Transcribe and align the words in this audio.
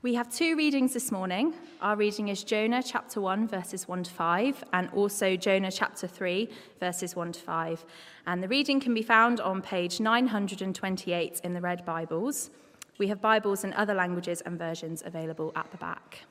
We 0.00 0.14
have 0.14 0.30
two 0.30 0.54
readings 0.54 0.94
this 0.94 1.10
morning. 1.10 1.54
Our 1.82 1.96
reading 1.96 2.28
is 2.28 2.44
Jonah 2.44 2.84
chapter 2.84 3.20
1, 3.20 3.48
verses 3.48 3.88
1 3.88 4.04
to 4.04 4.10
5, 4.12 4.64
and 4.72 4.88
also 4.90 5.34
Jonah 5.34 5.72
chapter 5.72 6.06
3, 6.06 6.48
verses 6.78 7.16
1 7.16 7.32
to 7.32 7.40
5. 7.40 7.84
And 8.24 8.40
the 8.40 8.46
reading 8.46 8.78
can 8.78 8.94
be 8.94 9.02
found 9.02 9.40
on 9.40 9.60
page 9.60 9.98
928 9.98 11.40
in 11.42 11.52
the 11.52 11.60
Red 11.60 11.84
Bibles. 11.84 12.50
We 12.98 13.08
have 13.08 13.20
Bibles 13.20 13.64
in 13.64 13.72
other 13.72 13.92
languages 13.92 14.40
and 14.42 14.56
versions 14.56 15.02
available 15.04 15.50
at 15.56 15.68
the 15.72 15.78
back. 15.78 16.26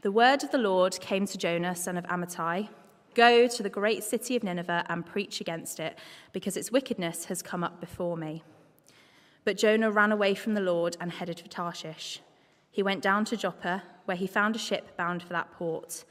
The 0.00 0.12
word 0.12 0.44
of 0.44 0.50
the 0.50 0.56
Lord 0.56 0.98
came 0.98 1.26
to 1.26 1.36
Jonah, 1.36 1.76
son 1.76 1.98
of 1.98 2.06
Amittai 2.06 2.70
Go 3.12 3.46
to 3.46 3.62
the 3.62 3.68
great 3.68 4.02
city 4.02 4.34
of 4.34 4.42
Nineveh 4.42 4.86
and 4.88 5.04
preach 5.04 5.42
against 5.42 5.78
it, 5.78 5.98
because 6.32 6.56
its 6.56 6.72
wickedness 6.72 7.26
has 7.26 7.42
come 7.42 7.62
up 7.62 7.80
before 7.80 8.16
me. 8.16 8.42
But 9.44 9.58
Jonah 9.58 9.90
ran 9.90 10.10
away 10.10 10.34
from 10.34 10.54
the 10.54 10.60
Lord 10.60 10.96
and 11.00 11.12
headed 11.12 11.40
for 11.40 11.48
Tarshish. 11.48 12.20
He 12.70 12.82
went 12.82 13.02
down 13.02 13.24
to 13.26 13.36
Joppa, 13.36 13.82
where 14.06 14.16
he 14.16 14.26
found 14.26 14.56
a 14.56 14.58
ship 14.58 14.96
bound 14.96 15.22
for 15.22 15.32
that 15.32 15.52
port. 15.52 16.04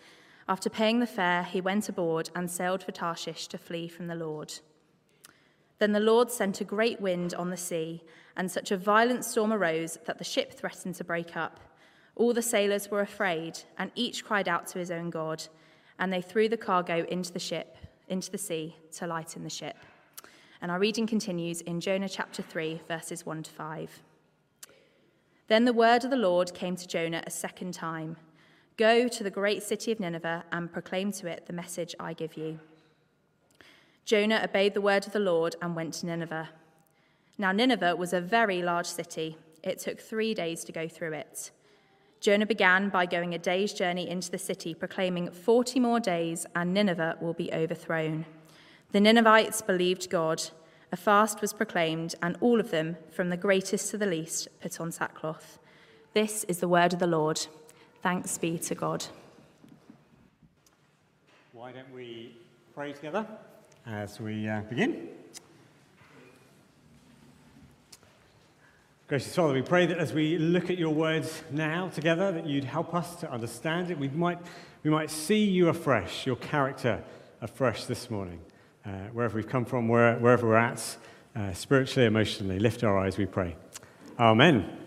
After 0.48 0.70
paying 0.70 1.00
the 1.00 1.08
fare, 1.08 1.44
he 1.44 1.62
went 1.62 1.90
aboard 1.90 2.30
and 2.36 2.50
sailed 2.50 2.84
for 2.84 2.92
Tarshish 2.92 3.48
to 3.48 3.58
flee 3.58 3.88
from 3.88 4.08
the 4.08 4.16
Lord. 4.16 4.54
Then 5.80 5.94
the 5.94 6.00
Lord 6.00 6.32
sent 6.32 6.62
a 6.62 6.66
great 6.66 7.02
wind 7.02 7.34
on 7.34 7.50
the 7.50 7.58
sea, 7.58 8.04
and 8.38 8.52
such 8.52 8.72
a 8.72 8.78
violent 8.78 9.26
storm 9.26 9.52
arose 9.52 9.98
that 10.06 10.18
the 10.18 10.24
ship 10.24 10.54
threatened 10.54 10.96
to 10.96 11.04
break 11.04 11.36
up. 11.36 11.60
All 12.16 12.34
the 12.34 12.42
sailors 12.42 12.92
were 12.92 13.02
afraid, 13.02 13.60
and 13.78 13.92
each 13.96 14.24
cried 14.24 14.48
out 14.48 14.68
to 14.68 14.80
his 14.80 14.92
own 14.92 15.10
God, 15.10 15.44
and 16.00 16.14
they 16.14 16.22
threw 16.22 16.48
the 16.48 16.58
cargo 16.58 17.06
into 17.10 17.34
the 17.34 17.40
ship, 17.40 17.76
into 18.08 18.32
the 18.32 18.38
sea, 18.38 18.76
to 18.94 19.08
lighten 19.08 19.44
the 19.44 19.50
ship. 19.50 19.78
And 20.64 20.72
our 20.72 20.80
reading 20.80 21.06
continues 21.06 21.60
in 21.60 21.82
Jonah 21.82 22.08
chapter 22.08 22.42
3, 22.42 22.84
verses 22.88 23.26
1 23.26 23.44
to 23.44 23.52
5. 23.52 24.00
Then 25.50 25.66
the 25.66 25.74
word 25.74 26.06
of 26.06 26.10
the 26.10 26.16
Lord 26.16 26.54
came 26.54 26.78
to 26.78 26.88
Jonah 26.88 27.22
a 27.28 27.30
second 27.30 27.74
time 27.74 28.16
Go 28.78 29.10
to 29.10 29.24
the 29.24 29.30
great 29.30 29.62
city 29.62 29.92
of 29.92 30.00
Nineveh 30.00 30.46
and 30.54 30.72
proclaim 30.72 31.12
to 31.12 31.28
it 31.28 31.48
the 31.48 31.54
message 31.54 31.94
I 32.00 32.14
give 32.14 32.38
you. 32.38 32.62
Jonah 34.06 34.42
obeyed 34.42 34.74
the 34.74 34.80
word 34.80 35.06
of 35.06 35.12
the 35.12 35.20
Lord 35.20 35.58
and 35.62 35.76
went 35.76 35.96
to 35.96 36.06
Nineveh. 36.06 36.50
Now, 37.38 37.52
Nineveh 37.52 37.98
was 37.98 38.14
a 38.14 38.22
very 38.22 38.62
large 38.62 38.88
city. 38.88 39.38
It 39.64 39.80
took 39.80 40.00
three 40.00 40.34
days 40.34 40.64
to 40.64 40.72
go 40.72 40.88
through 40.88 41.14
it. 41.14 41.52
Jonah 42.22 42.46
began 42.46 42.88
by 42.88 43.06
going 43.06 43.34
a 43.34 43.38
day's 43.38 43.74
journey 43.74 44.10
into 44.10 44.32
the 44.32 44.38
city, 44.38 44.74
proclaiming, 44.74 45.30
40 45.30 45.82
more 45.82 46.00
days 46.00 46.46
and 46.56 46.74
Nineveh 46.74 47.18
will 47.20 47.34
be 47.34 47.52
overthrown. 47.52 48.26
The 48.94 49.02
Ninevites 49.02 49.64
believed 49.64 50.12
God. 50.12 50.52
A 50.92 50.96
fast 50.96 51.42
was 51.42 51.52
proclaimed, 51.52 52.14
and 52.22 52.38
all 52.42 52.60
of 52.60 52.70
them, 52.70 52.96
from 53.10 53.32
the 53.32 53.38
greatest 53.38 53.90
to 53.90 53.98
the 53.98 54.06
least, 54.06 54.48
put 54.62 54.80
on 54.80 54.92
sackcloth. 54.92 55.58
This 56.14 56.44
is 56.44 56.60
the 56.60 56.68
word 56.68 56.94
of 56.94 57.00
the 57.00 57.08
Lord. 57.08 57.48
Thanks 58.04 58.38
be 58.38 58.60
to 58.60 58.76
God. 58.76 59.04
Why 61.54 61.72
don't 61.72 61.92
we 61.92 62.38
pray 62.76 62.94
together 62.94 63.26
as 63.88 64.20
we 64.20 64.48
uh, 64.48 64.62
begin? 64.62 65.10
Gracious 69.08 69.36
Father, 69.36 69.54
we 69.54 69.64
pray 69.64 69.88
that 69.88 69.98
as 69.98 70.14
we 70.14 70.38
look 70.38 70.70
at 70.70 70.78
your 70.78 70.94
words 70.94 71.42
now 71.50 71.90
together, 71.90 72.32
that 72.32 72.46
you'd 72.46 72.64
help 72.64 72.94
us 72.94 73.16
to 73.16 73.32
understand 73.32 73.90
it. 73.90 73.98
We 73.98 74.10
might, 74.10 74.38
we 74.84 74.92
might 74.92 75.10
see 75.10 75.46
you 75.46 75.70
afresh, 75.70 76.28
your 76.28 76.36
character 76.36 77.04
afresh 77.42 77.86
this 77.86 78.12
morning 78.12 78.40
uh, 78.86 78.90
wherever 79.14 79.36
we've 79.36 79.48
come 79.48 79.66
from, 79.66 79.88
where, 79.88 80.18
wherever 80.18 80.48
we're 80.48 80.56
at, 80.56 80.98
uh, 81.36 81.54
spiritually, 81.54 82.06
emotionally. 82.06 82.60
Lift 82.60 82.84
our 82.84 82.98
eyes, 82.98 83.18
we 83.18 83.26
pray. 83.26 83.56
Amen. 84.20 84.78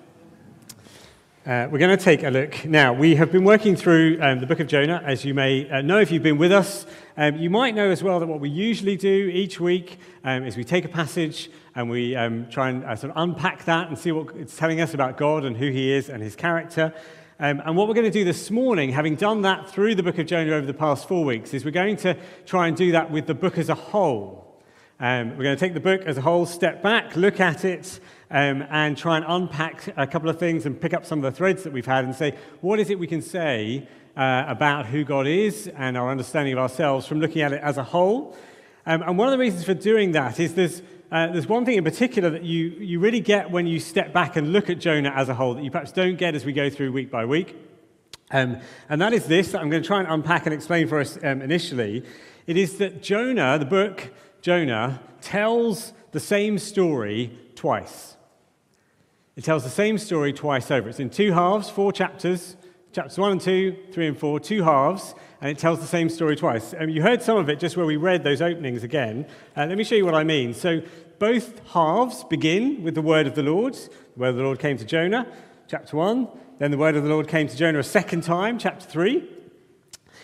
Uh, 1.46 1.68
we're 1.70 1.78
going 1.78 1.96
to 1.96 2.04
take 2.04 2.24
a 2.24 2.28
look 2.28 2.64
now. 2.64 2.92
We 2.92 3.14
have 3.14 3.30
been 3.30 3.44
working 3.44 3.76
through 3.76 4.18
um, 4.20 4.40
the 4.40 4.46
book 4.46 4.58
of 4.58 4.66
Jonah, 4.66 5.00
as 5.04 5.24
you 5.24 5.32
may 5.32 5.70
uh, 5.70 5.80
know 5.80 6.00
if 6.00 6.10
you've 6.10 6.22
been 6.22 6.38
with 6.38 6.50
us. 6.50 6.86
Um, 7.16 7.36
you 7.36 7.50
might 7.50 7.74
know 7.74 7.88
as 7.88 8.02
well 8.02 8.18
that 8.18 8.26
what 8.26 8.40
we 8.40 8.50
usually 8.50 8.96
do 8.96 9.30
each 9.32 9.60
week 9.60 9.98
um, 10.24 10.44
is 10.44 10.56
we 10.56 10.64
take 10.64 10.84
a 10.84 10.88
passage 10.88 11.48
and 11.76 11.88
we 11.88 12.16
um, 12.16 12.48
try 12.50 12.70
and 12.70 12.84
uh, 12.84 12.96
sort 12.96 13.12
of 13.12 13.22
unpack 13.22 13.64
that 13.66 13.88
and 13.88 13.96
see 13.96 14.10
what 14.10 14.34
it's 14.34 14.56
telling 14.56 14.80
us 14.80 14.92
about 14.92 15.16
God 15.16 15.44
and 15.44 15.56
who 15.56 15.70
He 15.70 15.92
is 15.92 16.08
and 16.08 16.20
His 16.22 16.34
character. 16.34 16.92
Um, 17.38 17.60
and 17.66 17.76
what 17.76 17.86
we're 17.86 17.92
going 17.92 18.10
to 18.10 18.18
do 18.18 18.24
this 18.24 18.50
morning, 18.50 18.92
having 18.92 19.14
done 19.14 19.42
that 19.42 19.68
through 19.68 19.94
the 19.94 20.02
book 20.02 20.16
of 20.16 20.26
Jonah 20.26 20.52
over 20.52 20.64
the 20.64 20.72
past 20.72 21.06
four 21.06 21.22
weeks, 21.22 21.52
is 21.52 21.66
we're 21.66 21.70
going 21.70 21.98
to 21.98 22.16
try 22.46 22.66
and 22.66 22.74
do 22.74 22.92
that 22.92 23.10
with 23.10 23.26
the 23.26 23.34
book 23.34 23.58
as 23.58 23.68
a 23.68 23.74
whole. 23.74 24.56
Um, 24.98 25.36
we're 25.36 25.44
going 25.44 25.54
to 25.54 25.60
take 25.60 25.74
the 25.74 25.80
book 25.80 26.00
as 26.06 26.16
a 26.16 26.22
whole, 26.22 26.46
step 26.46 26.82
back, 26.82 27.14
look 27.14 27.38
at 27.38 27.66
it, 27.66 28.00
um, 28.30 28.64
and 28.70 28.96
try 28.96 29.18
and 29.18 29.26
unpack 29.28 29.92
a 29.98 30.06
couple 30.06 30.30
of 30.30 30.38
things 30.38 30.64
and 30.64 30.80
pick 30.80 30.94
up 30.94 31.04
some 31.04 31.22
of 31.22 31.30
the 31.30 31.36
threads 31.36 31.62
that 31.64 31.74
we've 31.74 31.84
had 31.84 32.06
and 32.06 32.14
say, 32.14 32.34
what 32.62 32.80
is 32.80 32.88
it 32.88 32.98
we 32.98 33.06
can 33.06 33.20
say 33.20 33.86
uh, 34.16 34.46
about 34.48 34.86
who 34.86 35.04
God 35.04 35.26
is 35.26 35.68
and 35.76 35.98
our 35.98 36.10
understanding 36.10 36.54
of 36.54 36.58
ourselves 36.58 37.06
from 37.06 37.20
looking 37.20 37.42
at 37.42 37.52
it 37.52 37.60
as 37.62 37.76
a 37.76 37.84
whole? 37.84 38.34
Um, 38.86 39.02
and 39.02 39.18
one 39.18 39.28
of 39.28 39.32
the 39.32 39.38
reasons 39.38 39.62
for 39.64 39.74
doing 39.74 40.12
that 40.12 40.40
is 40.40 40.54
there's 40.54 40.80
uh, 41.10 41.28
there's 41.28 41.46
one 41.46 41.64
thing 41.64 41.76
in 41.76 41.84
particular 41.84 42.30
that 42.30 42.42
you, 42.42 42.66
you 42.78 42.98
really 42.98 43.20
get 43.20 43.50
when 43.50 43.66
you 43.66 43.78
step 43.78 44.12
back 44.12 44.36
and 44.36 44.52
look 44.52 44.68
at 44.68 44.78
Jonah 44.78 45.10
as 45.10 45.28
a 45.28 45.34
whole 45.34 45.54
that 45.54 45.62
you 45.62 45.70
perhaps 45.70 45.92
don't 45.92 46.16
get 46.16 46.34
as 46.34 46.44
we 46.44 46.52
go 46.52 46.68
through 46.68 46.92
week 46.92 47.10
by 47.10 47.24
week. 47.24 47.56
Um, 48.32 48.58
and 48.88 49.00
that 49.00 49.12
is 49.12 49.26
this 49.26 49.52
that 49.52 49.60
I'm 49.60 49.70
going 49.70 49.82
to 49.82 49.86
try 49.86 50.00
and 50.00 50.08
unpack 50.08 50.46
and 50.46 50.54
explain 50.54 50.88
for 50.88 50.98
us 50.98 51.16
um, 51.22 51.42
initially. 51.42 52.04
It 52.46 52.56
is 52.56 52.78
that 52.78 53.02
Jonah, 53.02 53.58
the 53.58 53.64
book 53.64 54.10
Jonah, 54.42 55.00
tells 55.20 55.92
the 56.10 56.20
same 56.20 56.58
story 56.58 57.38
twice. 57.54 58.16
It 59.36 59.44
tells 59.44 59.64
the 59.64 59.70
same 59.70 59.98
story 59.98 60.32
twice 60.32 60.70
over. 60.70 60.88
It's 60.88 60.98
in 60.98 61.10
two 61.10 61.32
halves, 61.32 61.70
four 61.70 61.92
chapters, 61.92 62.56
chapters 62.92 63.18
1 63.18 63.32
and 63.32 63.40
2, 63.40 63.76
3 63.92 64.06
and 64.08 64.18
4, 64.18 64.40
two 64.40 64.62
halves, 64.62 65.14
and 65.40 65.50
it 65.50 65.58
tells 65.58 65.80
the 65.80 65.86
same 65.86 66.08
story 66.08 66.36
twice. 66.36 66.74
Um, 66.78 66.88
you 66.88 67.02
heard 67.02 67.22
some 67.22 67.36
of 67.36 67.48
it 67.48 67.60
just 67.60 67.76
where 67.76 67.86
we 67.86 67.96
read 67.96 68.24
those 68.24 68.40
openings 68.40 68.82
again. 68.82 69.26
Uh, 69.56 69.66
let 69.66 69.76
me 69.76 69.84
show 69.84 69.94
you 69.94 70.04
what 70.04 70.14
I 70.14 70.24
mean. 70.24 70.54
So, 70.54 70.82
both 71.18 71.66
halves 71.68 72.24
begin 72.24 72.82
with 72.82 72.94
the 72.94 73.02
word 73.02 73.26
of 73.26 73.34
the 73.34 73.42
Lord. 73.42 73.74
Of 73.74 74.36
the 74.36 74.42
Lord 74.42 74.58
came 74.58 74.76
to 74.76 74.84
Jonah, 74.84 75.26
chapter 75.68 75.96
1. 75.96 76.28
Then 76.58 76.70
the 76.70 76.78
word 76.78 76.96
of 76.96 77.04
the 77.04 77.08
Lord 77.08 77.28
came 77.28 77.48
to 77.48 77.56
Jonah 77.56 77.78
a 77.78 77.84
second 77.84 78.22
time, 78.22 78.58
chapter 78.58 78.86
3. 78.86 79.28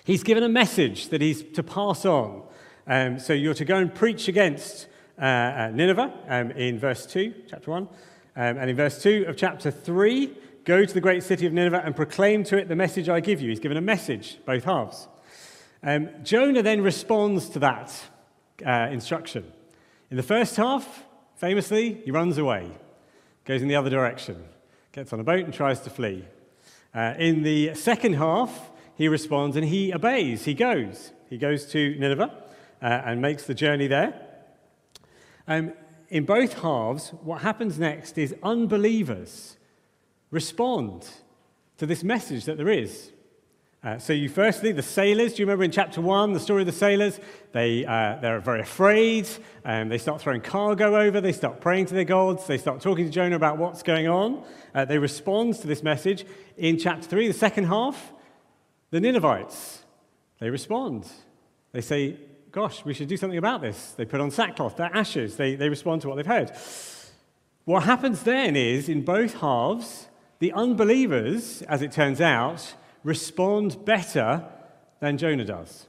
He's 0.04 0.22
given 0.22 0.42
a 0.42 0.48
message 0.48 1.08
that 1.08 1.20
he's 1.20 1.42
to 1.42 1.62
pass 1.62 2.04
on. 2.04 2.42
Um, 2.86 3.18
so, 3.18 3.32
you're 3.32 3.54
to 3.54 3.64
go 3.64 3.76
and 3.76 3.94
preach 3.94 4.28
against 4.28 4.86
uh, 5.20 5.24
uh, 5.24 5.70
Nineveh 5.74 6.12
um, 6.28 6.50
in 6.52 6.78
verse 6.78 7.06
2, 7.06 7.34
chapter 7.48 7.70
1. 7.70 7.82
Um, 7.82 7.88
and 8.34 8.70
in 8.70 8.76
verse 8.76 9.02
2 9.02 9.26
of 9.28 9.36
chapter 9.36 9.70
3, 9.70 10.34
Go 10.64 10.84
to 10.84 10.94
the 10.94 11.00
great 11.00 11.24
city 11.24 11.44
of 11.44 11.52
Nineveh 11.52 11.82
and 11.84 11.96
proclaim 11.96 12.44
to 12.44 12.56
it 12.56 12.68
the 12.68 12.76
message 12.76 13.08
I 13.08 13.18
give 13.18 13.40
you. 13.40 13.50
He's 13.50 13.58
given 13.58 13.76
a 13.76 13.80
message, 13.80 14.38
both 14.46 14.62
halves. 14.62 15.08
Um, 15.82 16.08
Jonah 16.22 16.62
then 16.62 16.82
responds 16.82 17.48
to 17.50 17.58
that 17.58 17.92
uh, 18.64 18.88
instruction. 18.92 19.50
In 20.08 20.16
the 20.16 20.22
first 20.22 20.54
half, 20.54 21.04
famously, 21.34 21.94
he 22.04 22.12
runs 22.12 22.38
away, 22.38 22.70
goes 23.44 23.60
in 23.60 23.66
the 23.66 23.74
other 23.74 23.90
direction, 23.90 24.44
gets 24.92 25.12
on 25.12 25.18
a 25.18 25.24
boat 25.24 25.44
and 25.44 25.52
tries 25.52 25.80
to 25.80 25.90
flee. 25.90 26.24
Uh, 26.94 27.14
in 27.18 27.42
the 27.42 27.74
second 27.74 28.12
half, 28.14 28.70
he 28.94 29.08
responds 29.08 29.56
and 29.56 29.64
he 29.64 29.92
obeys. 29.92 30.44
He 30.44 30.54
goes. 30.54 31.10
He 31.28 31.38
goes 31.38 31.66
to 31.72 31.96
Nineveh 31.98 32.30
uh, 32.80 32.84
and 32.84 33.20
makes 33.20 33.46
the 33.46 33.54
journey 33.54 33.88
there. 33.88 34.14
Um, 35.48 35.72
in 36.08 36.24
both 36.24 36.60
halves, 36.60 37.08
what 37.22 37.42
happens 37.42 37.80
next 37.80 38.16
is 38.16 38.32
unbelievers 38.44 39.56
respond 40.32 41.08
to 41.76 41.86
this 41.86 42.02
message 42.02 42.46
that 42.46 42.56
there 42.56 42.68
is. 42.68 43.12
Uh, 43.84 43.98
so, 43.98 44.12
you 44.12 44.28
firstly, 44.28 44.70
the 44.70 44.82
sailors, 44.82 45.34
do 45.34 45.42
you 45.42 45.46
remember 45.46 45.64
in 45.64 45.70
chapter 45.72 46.00
1, 46.00 46.32
the 46.32 46.40
story 46.40 46.62
of 46.62 46.66
the 46.66 46.72
sailors? 46.72 47.18
They, 47.50 47.84
uh, 47.84 48.16
they're 48.20 48.38
very 48.38 48.60
afraid. 48.60 49.28
Um, 49.64 49.88
they 49.88 49.98
start 49.98 50.20
throwing 50.20 50.40
cargo 50.40 50.96
over. 50.96 51.20
They 51.20 51.32
start 51.32 51.60
praying 51.60 51.86
to 51.86 51.94
their 51.94 52.04
gods. 52.04 52.46
They 52.46 52.58
start 52.58 52.80
talking 52.80 53.04
to 53.04 53.10
Jonah 53.10 53.34
about 53.36 53.58
what's 53.58 53.82
going 53.82 54.06
on. 54.08 54.44
Uh, 54.72 54.84
they 54.84 54.98
respond 54.98 55.56
to 55.56 55.66
this 55.66 55.82
message. 55.82 56.24
In 56.56 56.78
chapter 56.78 57.08
3, 57.08 57.26
the 57.26 57.34
second 57.34 57.64
half, 57.64 58.12
the 58.90 59.00
Ninevites, 59.00 59.82
they 60.38 60.48
respond. 60.48 61.08
They 61.72 61.80
say, 61.80 62.18
Gosh, 62.52 62.84
we 62.84 62.94
should 62.94 63.08
do 63.08 63.16
something 63.16 63.38
about 63.38 63.62
this. 63.62 63.92
They 63.92 64.04
put 64.04 64.20
on 64.20 64.30
sackcloth, 64.30 64.76
they're 64.76 64.94
ashes. 64.94 65.36
They, 65.36 65.56
they 65.56 65.70
respond 65.70 66.02
to 66.02 66.08
what 66.08 66.16
they've 66.16 66.26
heard. 66.26 66.52
What 67.64 67.84
happens 67.84 68.22
then 68.22 68.56
is, 68.56 68.88
in 68.88 69.04
both 69.04 69.40
halves, 69.40 70.08
the 70.42 70.52
unbelievers, 70.54 71.62
as 71.68 71.82
it 71.82 71.92
turns 71.92 72.20
out, 72.20 72.74
respond 73.04 73.84
better 73.84 74.44
than 74.98 75.16
Jonah 75.16 75.44
does. 75.44 75.86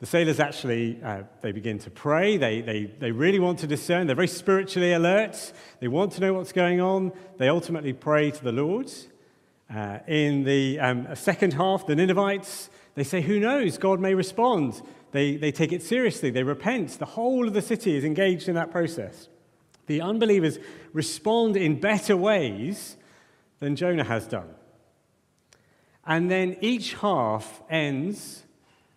The 0.00 0.06
sailors 0.06 0.40
actually, 0.40 1.00
uh, 1.00 1.22
they 1.40 1.52
begin 1.52 1.78
to 1.78 1.90
pray. 1.90 2.36
They, 2.38 2.60
they, 2.60 2.86
they 2.86 3.12
really 3.12 3.38
want 3.38 3.60
to 3.60 3.68
discern. 3.68 4.08
They're 4.08 4.16
very 4.16 4.26
spiritually 4.26 4.94
alert. 4.94 5.52
They 5.78 5.86
want 5.86 6.10
to 6.14 6.20
know 6.20 6.34
what's 6.34 6.50
going 6.50 6.80
on. 6.80 7.12
They 7.36 7.48
ultimately 7.48 7.92
pray 7.92 8.32
to 8.32 8.42
the 8.42 8.50
Lord. 8.50 8.90
Uh, 9.72 10.00
in 10.08 10.42
the 10.42 10.80
um, 10.80 11.06
second 11.14 11.52
half, 11.52 11.86
the 11.86 11.94
Ninevites, 11.94 12.68
they 12.96 13.04
say, 13.04 13.20
who 13.20 13.38
knows, 13.38 13.78
God 13.78 14.00
may 14.00 14.14
respond. 14.14 14.82
They, 15.12 15.36
they 15.36 15.52
take 15.52 15.70
it 15.70 15.84
seriously. 15.84 16.30
They 16.30 16.42
repent. 16.42 16.98
The 16.98 17.04
whole 17.04 17.46
of 17.46 17.54
the 17.54 17.62
city 17.62 17.94
is 17.94 18.02
engaged 18.02 18.48
in 18.48 18.56
that 18.56 18.72
process. 18.72 19.28
The 19.88 20.02
unbelievers 20.02 20.58
respond 20.92 21.56
in 21.56 21.80
better 21.80 22.16
ways 22.16 22.96
than 23.58 23.74
Jonah 23.74 24.04
has 24.04 24.26
done. 24.26 24.50
And 26.06 26.30
then 26.30 26.56
each 26.60 26.94
half 26.94 27.62
ends 27.68 28.44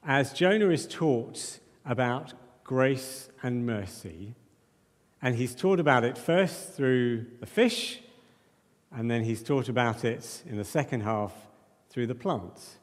as 0.03 0.33
Jonah 0.33 0.69
is 0.69 0.85
taught 0.85 1.59
about 1.85 2.33
grace 2.63 3.29
and 3.41 3.65
mercy. 3.65 4.35
And 5.21 5.35
he's 5.35 5.55
taught 5.55 5.79
about 5.79 6.03
it 6.03 6.17
first 6.17 6.73
through 6.73 7.25
the 7.39 7.45
fish, 7.45 7.99
and 8.91 9.09
then 9.09 9.23
he's 9.23 9.43
taught 9.43 9.69
about 9.69 10.03
it 10.03 10.43
in 10.47 10.57
the 10.57 10.63
second 10.65 11.01
half 11.01 11.33
through 11.89 12.07
the 12.07 12.15
plants. 12.15 12.77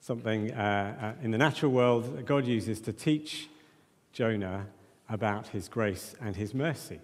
Something 0.00 0.52
uh, 0.52 1.14
uh, 1.20 1.24
in 1.24 1.30
the 1.30 1.38
natural 1.38 1.70
world 1.70 2.16
that 2.16 2.24
God 2.24 2.46
uses 2.46 2.80
to 2.82 2.92
teach 2.92 3.48
Jonah 4.12 4.66
about 5.08 5.48
his 5.48 5.68
grace 5.68 6.14
and 6.20 6.34
his 6.34 6.54
mercy. 6.54 7.00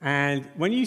And 0.00 0.48
when 0.56 0.72
you, 0.72 0.86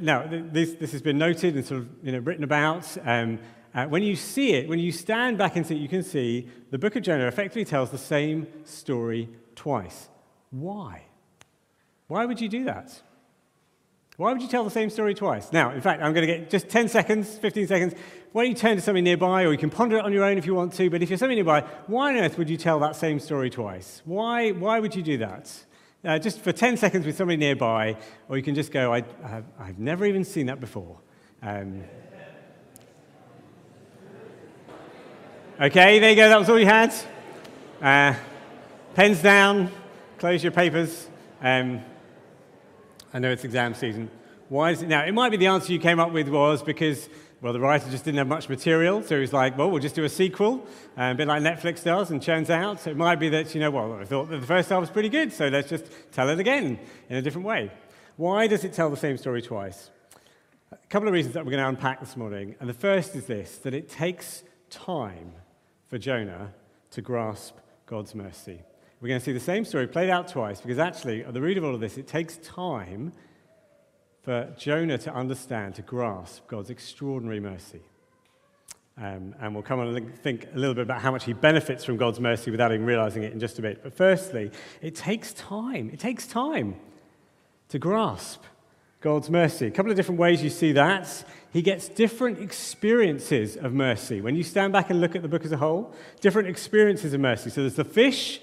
now, 0.00 0.26
this, 0.28 0.74
this 0.74 0.92
has 0.92 1.02
been 1.02 1.18
noted 1.18 1.54
and 1.54 1.64
sort 1.64 1.82
of 1.82 1.88
you 2.02 2.12
know, 2.12 2.18
written 2.18 2.44
about. 2.44 2.96
Um, 3.04 3.38
uh, 3.74 3.86
when 3.86 4.02
you 4.02 4.16
see 4.16 4.54
it, 4.54 4.68
when 4.68 4.78
you 4.78 4.90
stand 4.90 5.38
back 5.38 5.56
into 5.56 5.74
it, 5.74 5.78
you 5.78 5.88
can 5.88 6.02
see 6.02 6.48
the 6.70 6.78
book 6.78 6.96
of 6.96 7.02
Jonah 7.02 7.26
effectively 7.26 7.64
tells 7.64 7.90
the 7.90 7.98
same 7.98 8.46
story 8.64 9.28
twice. 9.54 10.08
Why? 10.50 11.02
Why 12.08 12.24
would 12.24 12.40
you 12.40 12.48
do 12.48 12.64
that? 12.64 13.02
Why 14.16 14.32
would 14.32 14.42
you 14.42 14.48
tell 14.48 14.64
the 14.64 14.70
same 14.70 14.90
story 14.90 15.14
twice? 15.14 15.52
Now, 15.52 15.70
in 15.70 15.80
fact, 15.80 16.02
I'm 16.02 16.12
going 16.12 16.26
to 16.26 16.38
get 16.38 16.50
just 16.50 16.68
10 16.68 16.88
seconds, 16.88 17.38
15 17.38 17.68
seconds. 17.68 17.94
Why 18.32 18.42
don't 18.42 18.50
you 18.50 18.56
turn 18.56 18.76
to 18.76 18.82
something 18.82 19.04
nearby, 19.04 19.44
or 19.44 19.52
you 19.52 19.58
can 19.58 19.70
ponder 19.70 19.96
it 19.96 20.04
on 20.04 20.12
your 20.12 20.24
own 20.24 20.38
if 20.38 20.44
you 20.44 20.54
want 20.54 20.72
to, 20.74 20.90
but 20.90 21.02
if 21.02 21.08
you're 21.08 21.18
something 21.18 21.36
nearby, 21.36 21.60
why 21.86 22.10
on 22.10 22.16
earth 22.16 22.36
would 22.36 22.50
you 22.50 22.56
tell 22.56 22.80
that 22.80 22.96
same 22.96 23.20
story 23.20 23.48
twice? 23.48 24.02
Why, 24.04 24.50
why 24.50 24.80
would 24.80 24.96
you 24.96 25.02
do 25.02 25.18
that? 25.18 25.52
Uh, 26.04 26.16
just 26.16 26.38
for 26.38 26.52
10 26.52 26.76
seconds 26.76 27.04
with 27.04 27.16
somebody 27.16 27.36
nearby, 27.36 27.96
or 28.28 28.36
you 28.36 28.42
can 28.42 28.54
just 28.54 28.70
go, 28.70 28.94
I, 28.94 29.02
have 29.58 29.80
never 29.80 30.06
even 30.06 30.22
seen 30.22 30.46
that 30.46 30.60
before. 30.60 30.96
Um, 31.42 31.82
okay, 35.60 35.98
there 35.98 36.10
you 36.10 36.16
go, 36.16 36.28
that 36.28 36.38
was 36.38 36.48
all 36.48 36.58
you 36.58 36.66
had. 36.66 36.94
Uh, 37.82 38.14
pens 38.94 39.20
down, 39.20 39.72
close 40.18 40.40
your 40.40 40.52
papers. 40.52 41.08
Um, 41.42 41.80
I 43.12 43.18
know 43.18 43.32
it's 43.32 43.42
exam 43.42 43.74
season. 43.74 44.08
Why 44.48 44.70
is 44.70 44.82
it 44.82 44.88
now? 44.88 45.04
It 45.04 45.12
might 45.12 45.30
be 45.30 45.36
the 45.36 45.48
answer 45.48 45.72
you 45.72 45.80
came 45.80 45.98
up 45.98 46.12
with 46.12 46.28
was 46.28 46.62
because 46.62 47.08
well, 47.40 47.52
the 47.52 47.60
writer 47.60 47.88
just 47.90 48.04
didn't 48.04 48.18
have 48.18 48.26
much 48.26 48.48
material, 48.48 49.02
so 49.02 49.14
he 49.14 49.20
was 49.20 49.32
like, 49.32 49.56
well, 49.56 49.70
we'll 49.70 49.80
just 49.80 49.94
do 49.94 50.02
a 50.02 50.08
sequel, 50.08 50.66
uh, 50.98 51.12
a 51.12 51.14
bit 51.14 51.28
like 51.28 51.40
Netflix 51.40 51.84
does 51.84 52.10
and 52.10 52.20
churns 52.20 52.50
out. 52.50 52.84
It 52.86 52.96
might 52.96 53.20
be 53.20 53.28
that, 53.28 53.54
you 53.54 53.60
know, 53.60 53.70
well, 53.70 53.92
I 53.92 54.04
thought 54.04 54.28
that 54.30 54.40
the 54.40 54.46
first 54.46 54.68
half 54.70 54.80
was 54.80 54.90
pretty 54.90 55.08
good, 55.08 55.32
so 55.32 55.46
let's 55.46 55.68
just 55.68 55.84
tell 56.10 56.28
it 56.30 56.40
again 56.40 56.80
in 57.08 57.16
a 57.16 57.22
different 57.22 57.46
way. 57.46 57.70
Why 58.16 58.48
does 58.48 58.64
it 58.64 58.72
tell 58.72 58.90
the 58.90 58.96
same 58.96 59.16
story 59.16 59.40
twice? 59.40 59.90
A 60.72 60.76
couple 60.88 61.06
of 61.06 61.14
reasons 61.14 61.34
that 61.34 61.44
we're 61.44 61.52
going 61.52 61.62
to 61.62 61.68
unpack 61.68 62.00
this 62.00 62.16
morning. 62.16 62.56
And 62.58 62.68
the 62.68 62.74
first 62.74 63.14
is 63.14 63.26
this 63.26 63.58
that 63.58 63.72
it 63.72 63.88
takes 63.88 64.42
time 64.68 65.32
for 65.88 65.98
Jonah 65.98 66.52
to 66.90 67.02
grasp 67.02 67.54
God's 67.86 68.16
mercy. 68.16 68.60
We're 69.00 69.08
going 69.08 69.20
to 69.20 69.24
see 69.24 69.32
the 69.32 69.38
same 69.38 69.64
story 69.64 69.86
played 69.86 70.10
out 70.10 70.26
twice 70.26 70.60
because 70.60 70.80
actually, 70.80 71.24
at 71.24 71.32
the 71.32 71.40
root 71.40 71.56
of 71.56 71.64
all 71.64 71.74
of 71.74 71.80
this, 71.80 71.98
it 71.98 72.08
takes 72.08 72.38
time 72.38 73.12
for 74.22 74.52
Jonah 74.56 74.98
to 74.98 75.14
understand, 75.14 75.74
to 75.76 75.82
grasp 75.82 76.46
God's 76.48 76.70
extraordinary 76.70 77.40
mercy. 77.40 77.80
Um, 79.00 79.34
and 79.40 79.54
we'll 79.54 79.62
come 79.62 79.78
on 79.78 79.94
and 79.94 80.18
think 80.18 80.48
a 80.52 80.58
little 80.58 80.74
bit 80.74 80.82
about 80.82 81.00
how 81.00 81.12
much 81.12 81.24
he 81.24 81.32
benefits 81.32 81.84
from 81.84 81.96
God's 81.96 82.18
mercy 82.18 82.50
without 82.50 82.72
even 82.72 82.84
realizing 82.84 83.22
it 83.22 83.32
in 83.32 83.38
just 83.38 83.58
a 83.58 83.62
bit. 83.62 83.82
But 83.82 83.94
firstly, 83.94 84.50
it 84.82 84.96
takes 84.96 85.32
time. 85.34 85.90
It 85.92 86.00
takes 86.00 86.26
time 86.26 86.74
to 87.68 87.78
grasp 87.78 88.42
God's 89.00 89.30
mercy. 89.30 89.66
A 89.66 89.70
couple 89.70 89.92
of 89.92 89.96
different 89.96 90.18
ways 90.18 90.42
you 90.42 90.50
see 90.50 90.72
that. 90.72 91.24
He 91.52 91.62
gets 91.62 91.88
different 91.88 92.40
experiences 92.40 93.56
of 93.56 93.72
mercy. 93.72 94.20
When 94.20 94.34
you 94.34 94.42
stand 94.42 94.72
back 94.72 94.90
and 94.90 95.00
look 95.00 95.14
at 95.14 95.22
the 95.22 95.28
book 95.28 95.44
as 95.44 95.52
a 95.52 95.56
whole, 95.56 95.94
different 96.20 96.48
experiences 96.48 97.14
of 97.14 97.20
mercy. 97.20 97.50
So 97.50 97.60
there's 97.60 97.76
the 97.76 97.84
fish 97.84 98.40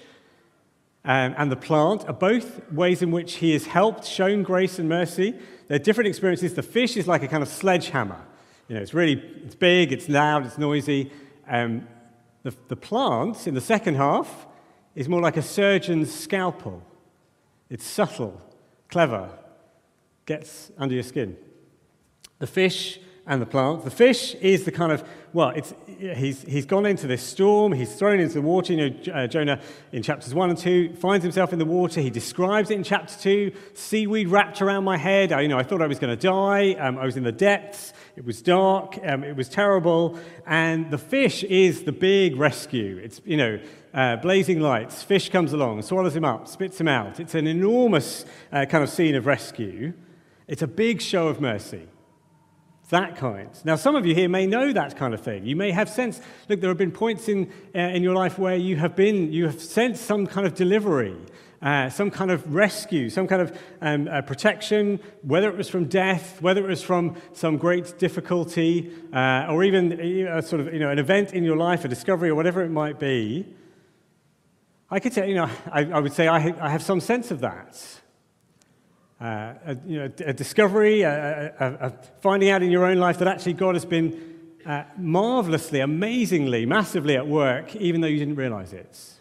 um, 1.06 1.36
and 1.38 1.52
the 1.52 1.56
plant 1.56 2.04
are 2.08 2.12
both 2.12 2.60
ways 2.72 3.00
in 3.00 3.12
which 3.12 3.34
he 3.34 3.52
has 3.52 3.66
helped, 3.66 4.04
shown 4.04 4.42
grace 4.42 4.80
and 4.80 4.88
mercy. 4.88 5.38
They're 5.68 5.78
different 5.78 6.08
experiences. 6.08 6.54
The 6.54 6.64
fish 6.64 6.96
is 6.96 7.06
like 7.06 7.22
a 7.22 7.28
kind 7.28 7.44
of 7.44 7.48
sledgehammer. 7.48 8.20
You 8.66 8.74
know, 8.74 8.82
it's 8.82 8.92
really 8.92 9.22
it's 9.44 9.54
big, 9.54 9.92
it's 9.92 10.08
loud, 10.08 10.44
it's 10.44 10.58
noisy. 10.58 11.12
Um, 11.48 11.86
the, 12.42 12.52
the 12.66 12.74
plant 12.74 13.46
in 13.46 13.54
the 13.54 13.60
second 13.60 13.94
half 13.94 14.46
is 14.96 15.08
more 15.08 15.20
like 15.20 15.36
a 15.36 15.42
surgeon's 15.42 16.12
scalpel. 16.12 16.82
It's 17.70 17.84
subtle, 17.84 18.40
clever, 18.88 19.30
gets 20.26 20.72
under 20.76 20.94
your 20.94 21.04
skin. 21.04 21.36
The 22.40 22.48
fish 22.48 22.98
and 23.26 23.42
the 23.42 23.46
plant. 23.46 23.84
The 23.84 23.90
fish 23.90 24.34
is 24.36 24.64
the 24.64 24.70
kind 24.70 24.92
of, 24.92 25.02
well, 25.32 25.50
it's, 25.50 25.74
he's, 25.98 26.42
he's 26.42 26.64
gone 26.64 26.86
into 26.86 27.06
this 27.06 27.22
storm, 27.22 27.72
he's 27.72 27.94
thrown 27.94 28.20
into 28.20 28.34
the 28.34 28.42
water. 28.42 28.72
You 28.72 28.90
know, 28.90 29.12
uh, 29.12 29.26
Jonah 29.26 29.60
in 29.92 30.02
chapters 30.02 30.32
1 30.32 30.50
and 30.50 30.58
2 30.58 30.94
finds 30.94 31.24
himself 31.24 31.52
in 31.52 31.58
the 31.58 31.64
water. 31.64 32.00
He 32.00 32.10
describes 32.10 32.70
it 32.70 32.74
in 32.74 32.84
chapter 32.84 33.18
2 33.18 33.52
seaweed 33.74 34.28
wrapped 34.28 34.62
around 34.62 34.84
my 34.84 34.96
head. 34.96 35.32
I, 35.32 35.40
you 35.40 35.48
know, 35.48 35.58
I 35.58 35.64
thought 35.64 35.82
I 35.82 35.88
was 35.88 35.98
going 35.98 36.16
to 36.16 36.22
die. 36.22 36.74
Um, 36.74 36.98
I 36.98 37.04
was 37.04 37.16
in 37.16 37.24
the 37.24 37.32
depths. 37.32 37.92
It 38.14 38.24
was 38.24 38.40
dark. 38.40 38.98
Um, 39.04 39.24
it 39.24 39.34
was 39.34 39.48
terrible. 39.48 40.18
And 40.46 40.90
the 40.90 40.98
fish 40.98 41.42
is 41.44 41.82
the 41.82 41.92
big 41.92 42.36
rescue. 42.36 43.00
It's, 43.02 43.20
you 43.24 43.36
know, 43.36 43.58
uh, 43.92 44.16
blazing 44.16 44.60
lights. 44.60 45.02
Fish 45.02 45.30
comes 45.30 45.52
along, 45.52 45.82
swallows 45.82 46.14
him 46.14 46.24
up, 46.24 46.46
spits 46.46 46.80
him 46.80 46.86
out. 46.86 47.18
It's 47.18 47.34
an 47.34 47.46
enormous 47.46 48.24
uh, 48.52 48.66
kind 48.66 48.84
of 48.84 48.90
scene 48.90 49.16
of 49.16 49.26
rescue. 49.26 49.94
It's 50.46 50.62
a 50.62 50.68
big 50.68 51.02
show 51.02 51.26
of 51.26 51.40
mercy. 51.40 51.88
That 52.90 53.16
kind. 53.16 53.50
Now, 53.64 53.74
some 53.74 53.96
of 53.96 54.06
you 54.06 54.14
here 54.14 54.28
may 54.28 54.46
know 54.46 54.72
that 54.72 54.96
kind 54.96 55.12
of 55.12 55.20
thing. 55.20 55.44
You 55.44 55.56
may 55.56 55.72
have 55.72 55.88
sensed, 55.88 56.22
look, 56.48 56.60
there 56.60 56.70
have 56.70 56.78
been 56.78 56.92
points 56.92 57.28
in, 57.28 57.52
uh, 57.74 57.78
in 57.78 58.04
your 58.04 58.14
life 58.14 58.38
where 58.38 58.54
you 58.54 58.76
have 58.76 58.94
been, 58.94 59.32
you 59.32 59.46
have 59.46 59.60
sensed 59.60 60.04
some 60.04 60.24
kind 60.24 60.46
of 60.46 60.54
delivery, 60.54 61.16
uh, 61.60 61.90
some 61.90 62.12
kind 62.12 62.30
of 62.30 62.54
rescue, 62.54 63.10
some 63.10 63.26
kind 63.26 63.42
of 63.42 63.58
um, 63.80 64.06
uh, 64.06 64.22
protection, 64.22 65.00
whether 65.22 65.48
it 65.48 65.56
was 65.56 65.68
from 65.68 65.86
death, 65.86 66.40
whether 66.40 66.64
it 66.64 66.68
was 66.68 66.80
from 66.80 67.16
some 67.32 67.56
great 67.56 67.98
difficulty, 67.98 68.92
uh, 69.12 69.46
or 69.48 69.64
even 69.64 69.92
a 70.28 70.40
sort 70.40 70.60
of, 70.60 70.72
you 70.72 70.78
know, 70.78 70.90
an 70.90 71.00
event 71.00 71.32
in 71.32 71.42
your 71.42 71.56
life, 71.56 71.84
a 71.84 71.88
discovery, 71.88 72.28
or 72.28 72.36
whatever 72.36 72.62
it 72.62 72.70
might 72.70 73.00
be. 73.00 73.52
I 74.88 75.00
could 75.00 75.12
say, 75.12 75.28
you 75.28 75.34
know, 75.34 75.50
I, 75.72 75.86
I 75.86 75.98
would 75.98 76.12
say 76.12 76.28
I, 76.28 76.36
I 76.64 76.70
have 76.70 76.84
some 76.84 77.00
sense 77.00 77.32
of 77.32 77.40
that 77.40 78.00
uh, 79.20 79.54
a, 79.64 79.76
you 79.86 79.98
know, 79.98 80.12
a 80.24 80.32
discovery, 80.32 81.02
a, 81.02 81.54
a, 81.58 81.92
finding 82.20 82.50
out 82.50 82.62
in 82.62 82.70
your 82.70 82.84
own 82.84 82.98
life 82.98 83.18
that 83.18 83.28
actually 83.28 83.54
God 83.54 83.74
has 83.74 83.84
been 83.84 84.36
uh, 84.66 84.84
marvelously, 84.98 85.80
amazingly, 85.80 86.66
massively 86.66 87.16
at 87.16 87.26
work, 87.26 87.74
even 87.76 88.00
though 88.00 88.08
you 88.08 88.18
didn't 88.18 88.34
realize 88.34 88.72
it. 88.72 88.88
It's 88.90 89.20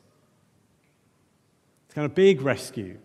kind 1.94 2.06
of 2.06 2.14
big 2.14 2.42
rescue. 2.42 2.98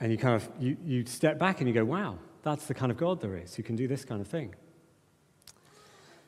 And 0.00 0.10
you 0.10 0.18
kind 0.18 0.34
of 0.34 0.48
you, 0.58 0.76
you 0.84 1.06
step 1.06 1.38
back 1.38 1.60
and 1.60 1.68
you 1.68 1.74
go, 1.74 1.84
wow, 1.84 2.18
that's 2.42 2.66
the 2.66 2.74
kind 2.74 2.90
of 2.90 2.98
God 2.98 3.20
there 3.20 3.36
is 3.36 3.54
who 3.54 3.62
can 3.62 3.76
do 3.76 3.86
this 3.86 4.04
kind 4.04 4.20
of 4.20 4.26
thing. 4.26 4.54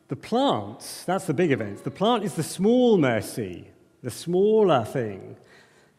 The 0.09 0.17
plant, 0.17 1.03
that's 1.07 1.27
the 1.27 1.35
big 1.35 1.51
event. 1.51 1.83
The 1.83 1.91
plant 1.91 2.25
is 2.25 2.35
the 2.35 2.43
small 2.43 2.97
mercy, 2.97 3.69
the 4.03 4.11
smaller 4.11 4.85
thing 4.85 5.37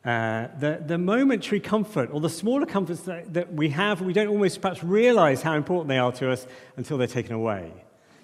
uh, 0.05 0.49
the, 0.59 0.83
the 0.85 0.99
momentary 0.99 1.59
comfort 1.59 2.11
or 2.11 2.21
the 2.21 2.29
smaller 2.29 2.67
comforts 2.67 3.01
that, 3.01 3.33
that 3.33 3.51
we 3.51 3.69
have, 3.69 4.01
we 4.01 4.13
don't 4.13 4.27
almost 4.27 4.61
perhaps 4.61 4.83
realize 4.83 5.41
how 5.41 5.55
important 5.55 5.87
they 5.87 5.97
are 5.97 6.11
to 6.11 6.29
us 6.31 6.45
until 6.77 6.99
they're 6.99 7.07
taken 7.07 7.33
away. 7.33 7.71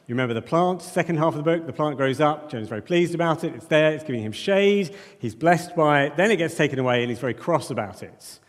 You 0.07 0.13
remember 0.13 0.35
the 0.35 0.43
plant, 0.43 0.83
second 0.83 1.17
half 1.17 1.33
of 1.33 1.38
the 1.38 1.43
book, 1.43 1.65
the 1.65 1.73
plant 1.73 1.97
grows 1.97 2.21
up. 2.21 2.51
Jonah's 2.51 2.69
very 2.69 2.83
pleased 2.83 3.15
about 3.15 3.43
it. 3.43 3.55
It's 3.55 3.65
there, 3.65 3.93
it's 3.93 4.03
giving 4.03 4.21
him 4.21 4.31
shade. 4.31 4.95
He's 5.17 5.33
blessed 5.33 5.75
by 5.75 6.03
it. 6.03 6.17
Then 6.17 6.29
it 6.29 6.35
gets 6.35 6.53
taken 6.53 6.77
away 6.77 7.01
and 7.01 7.09
he's 7.09 7.19
very 7.19 7.33
cross 7.33 7.71
about 7.71 8.03
it. 8.03 8.39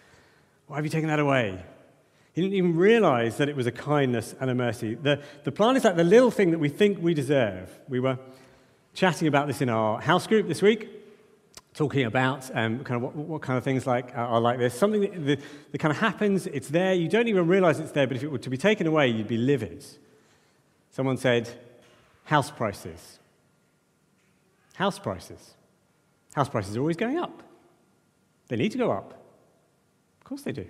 Why 0.66 0.76
have 0.76 0.84
you 0.84 0.90
taken 0.90 1.08
that 1.08 1.20
away? 1.20 1.58
He 2.34 2.42
didn't 2.42 2.54
even 2.54 2.76
realize 2.76 3.38
that 3.38 3.48
it 3.48 3.56
was 3.56 3.66
a 3.66 3.72
kindness 3.72 4.34
and 4.40 4.50
a 4.50 4.54
mercy. 4.54 4.94
The, 4.94 5.22
the 5.44 5.52
plant 5.52 5.78
is 5.78 5.84
like 5.84 5.96
the 5.96 6.04
little 6.04 6.30
thing 6.30 6.50
that 6.50 6.58
we 6.58 6.68
think 6.68 6.98
we 7.00 7.14
deserve. 7.14 7.70
We 7.88 7.98
were 7.98 8.18
chatting 8.92 9.26
about 9.26 9.46
this 9.46 9.62
in 9.62 9.70
our 9.70 10.02
house 10.02 10.26
group 10.26 10.48
this 10.48 10.60
week 10.60 11.01
talking 11.74 12.04
about 12.04 12.50
um, 12.54 12.84
kind 12.84 12.96
of 12.96 13.02
what, 13.02 13.16
what, 13.16 13.42
kind 13.42 13.56
of 13.56 13.64
things 13.64 13.86
like 13.86 14.16
are 14.16 14.40
like 14.40 14.58
this. 14.58 14.78
Something 14.78 15.00
that, 15.00 15.26
that, 15.26 15.40
that, 15.72 15.78
kind 15.78 15.90
of 15.92 15.98
happens, 15.98 16.46
it's 16.46 16.68
there, 16.68 16.94
you 16.94 17.08
don't 17.08 17.28
even 17.28 17.46
realize 17.46 17.80
it's 17.80 17.92
there, 17.92 18.06
but 18.06 18.16
if 18.16 18.22
it 18.22 18.30
were 18.30 18.38
to 18.38 18.50
be 18.50 18.58
taken 18.58 18.86
away, 18.86 19.08
you'd 19.08 19.28
be 19.28 19.38
livid. 19.38 19.84
Someone 20.90 21.16
said, 21.16 21.48
house 22.24 22.50
prices. 22.50 23.18
House 24.74 24.98
prices. 24.98 25.54
House 26.34 26.48
prices 26.48 26.76
are 26.76 26.80
always 26.80 26.96
going 26.96 27.18
up. 27.18 27.42
They 28.48 28.56
need 28.56 28.72
to 28.72 28.78
go 28.78 28.90
up. 28.90 29.12
Of 30.20 30.24
course 30.24 30.42
they 30.42 30.52
do, 30.52 30.66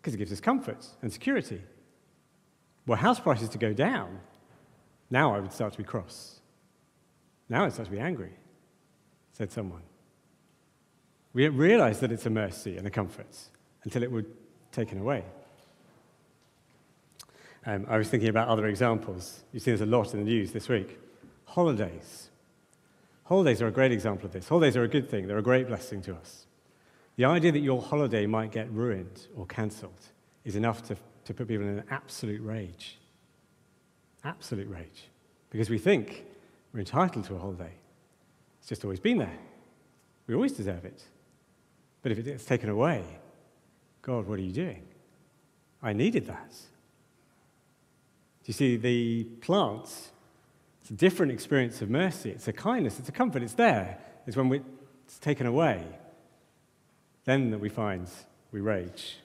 because 0.00 0.14
it 0.14 0.18
gives 0.18 0.32
us 0.32 0.40
comfort 0.40 0.86
and 1.02 1.12
security. 1.12 1.60
Well, 2.86 2.98
house 2.98 3.20
prices 3.20 3.48
to 3.50 3.58
go 3.58 3.72
down, 3.72 4.20
now 5.10 5.34
I 5.34 5.40
would 5.40 5.52
start 5.52 5.72
to 5.72 5.78
be 5.78 5.84
cross. 5.84 6.40
Now 7.48 7.64
I'd 7.64 7.72
start 7.72 7.86
to 7.86 7.92
be 7.92 8.00
angry, 8.00 8.32
said 9.32 9.52
someone. 9.52 9.82
We 11.34 11.44
don't 11.44 11.56
realize 11.56 12.00
that 12.00 12.12
it's 12.12 12.26
a 12.26 12.30
mercy 12.30 12.78
and 12.78 12.86
a 12.86 12.90
comfort 12.90 13.36
until 13.82 14.02
it 14.02 14.10
were 14.10 14.24
taken 14.72 14.98
away. 14.98 15.24
Um, 17.66 17.86
I 17.88 17.98
was 17.98 18.08
thinking 18.08 18.28
about 18.28 18.48
other 18.48 18.66
examples. 18.66 19.42
You've 19.52 19.62
seen 19.62 19.74
this 19.74 19.80
a 19.80 19.86
lot 19.86 20.14
in 20.14 20.20
the 20.20 20.30
news 20.30 20.52
this 20.52 20.68
week. 20.68 20.98
Holidays. 21.46 22.30
Holidays 23.24 23.60
are 23.62 23.66
a 23.66 23.72
great 23.72 23.90
example 23.90 24.26
of 24.26 24.32
this. 24.32 24.48
Holidays 24.48 24.76
are 24.76 24.84
a 24.84 24.88
good 24.88 25.10
thing, 25.10 25.26
they're 25.26 25.38
a 25.38 25.42
great 25.42 25.66
blessing 25.66 26.02
to 26.02 26.14
us. 26.14 26.46
The 27.16 27.24
idea 27.24 27.52
that 27.52 27.60
your 27.60 27.80
holiday 27.80 28.26
might 28.26 28.50
get 28.50 28.70
ruined 28.70 29.28
or 29.36 29.46
cancelled 29.46 30.08
is 30.44 30.56
enough 30.56 30.82
to, 30.88 30.96
to 31.24 31.34
put 31.34 31.48
people 31.48 31.66
in 31.66 31.78
an 31.78 31.84
absolute 31.90 32.42
rage. 32.42 32.98
Absolute 34.24 34.68
rage. 34.68 35.08
Because 35.50 35.70
we 35.70 35.78
think 35.78 36.26
we're 36.72 36.80
entitled 36.80 37.24
to 37.26 37.36
a 37.36 37.38
holiday. 37.38 37.72
It's 38.58 38.68
just 38.68 38.84
always 38.84 39.00
been 39.00 39.18
there. 39.18 39.38
We 40.26 40.34
always 40.34 40.52
deserve 40.52 40.84
it. 40.84 41.04
But 42.04 42.12
if 42.12 42.18
it 42.18 42.24
gets 42.26 42.44
taken 42.44 42.68
away, 42.68 43.02
God, 44.02 44.28
what 44.28 44.38
are 44.38 44.42
you 44.42 44.52
doing? 44.52 44.82
I 45.82 45.94
needed 45.94 46.26
that. 46.26 46.50
Do 46.50 48.44
you 48.44 48.52
see, 48.52 48.76
the 48.76 49.24
plants, 49.40 50.10
it's 50.82 50.90
a 50.90 50.94
different 50.94 51.32
experience 51.32 51.80
of 51.80 51.88
mercy. 51.88 52.28
It's 52.28 52.46
a 52.46 52.52
kindness, 52.52 52.98
it's 52.98 53.08
a 53.08 53.12
comfort, 53.12 53.42
it's 53.42 53.54
there. 53.54 53.98
It's 54.26 54.36
when 54.36 54.52
it's 55.06 55.18
taken 55.18 55.46
away, 55.46 55.82
then 57.24 57.50
that 57.52 57.58
we 57.58 57.70
find 57.70 58.06
we 58.52 58.60
rage. 58.60 59.16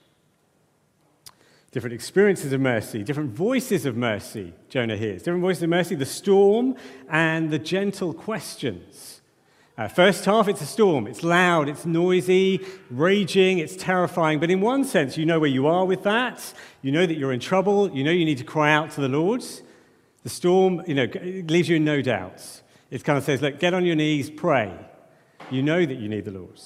Different 1.72 1.94
experiences 1.94 2.54
of 2.54 2.62
mercy, 2.62 3.04
different 3.04 3.32
voices 3.32 3.86
of 3.86 3.98
mercy, 3.98 4.54
Jonah 4.70 4.96
hears. 4.96 5.24
Different 5.24 5.42
voices 5.42 5.64
of 5.64 5.70
mercy, 5.70 5.96
the 5.96 6.06
storm 6.06 6.78
and 7.10 7.52
the 7.52 7.60
gentle 7.60 8.14
questions. 8.14 9.19
Uh, 9.80 9.88
first 9.88 10.26
half, 10.26 10.50
it's 10.50 10.60
a 10.60 10.66
storm. 10.66 11.08
It's 11.08 11.24
loud, 11.24 11.70
it's 11.70 11.86
noisy, 11.86 12.60
raging, 12.90 13.60
it's 13.60 13.78
terrifying. 13.78 14.38
But 14.38 14.52
in 14.52 14.60
one 14.60 14.84
sense, 14.84 15.16
you 15.16 15.26
know 15.26 15.40
where 15.40 15.50
you 15.50 15.68
are 15.68 15.86
with 15.86 16.04
that. 16.04 16.54
You 16.82 16.92
know 16.92 17.06
that 17.06 17.18
you're 17.18 17.32
in 17.32 17.40
trouble. 17.40 17.90
You 17.90 18.04
know 18.04 18.12
you 18.12 18.26
need 18.26 18.40
to 18.40 18.44
cry 18.44 18.74
out 18.74 18.92
to 18.92 19.02
the 19.02 19.08
Lord. 19.08 19.42
The 20.24 20.30
storm, 20.30 20.84
you 20.86 20.96
know, 20.96 21.08
leaves 21.48 21.70
you 21.70 21.78
in 21.78 21.86
no 21.86 22.02
doubts. 22.02 22.62
It 22.92 23.06
kind 23.06 23.18
of 23.18 23.24
says, 23.24 23.42
look, 23.42 23.58
get 23.58 23.74
on 23.74 23.86
your 23.86 23.96
knees, 23.96 24.30
pray. 24.30 24.78
You 25.50 25.64
know 25.64 25.86
that 25.86 25.96
you 25.96 26.10
need 26.10 26.26
the 26.26 26.32
Lord. 26.32 26.60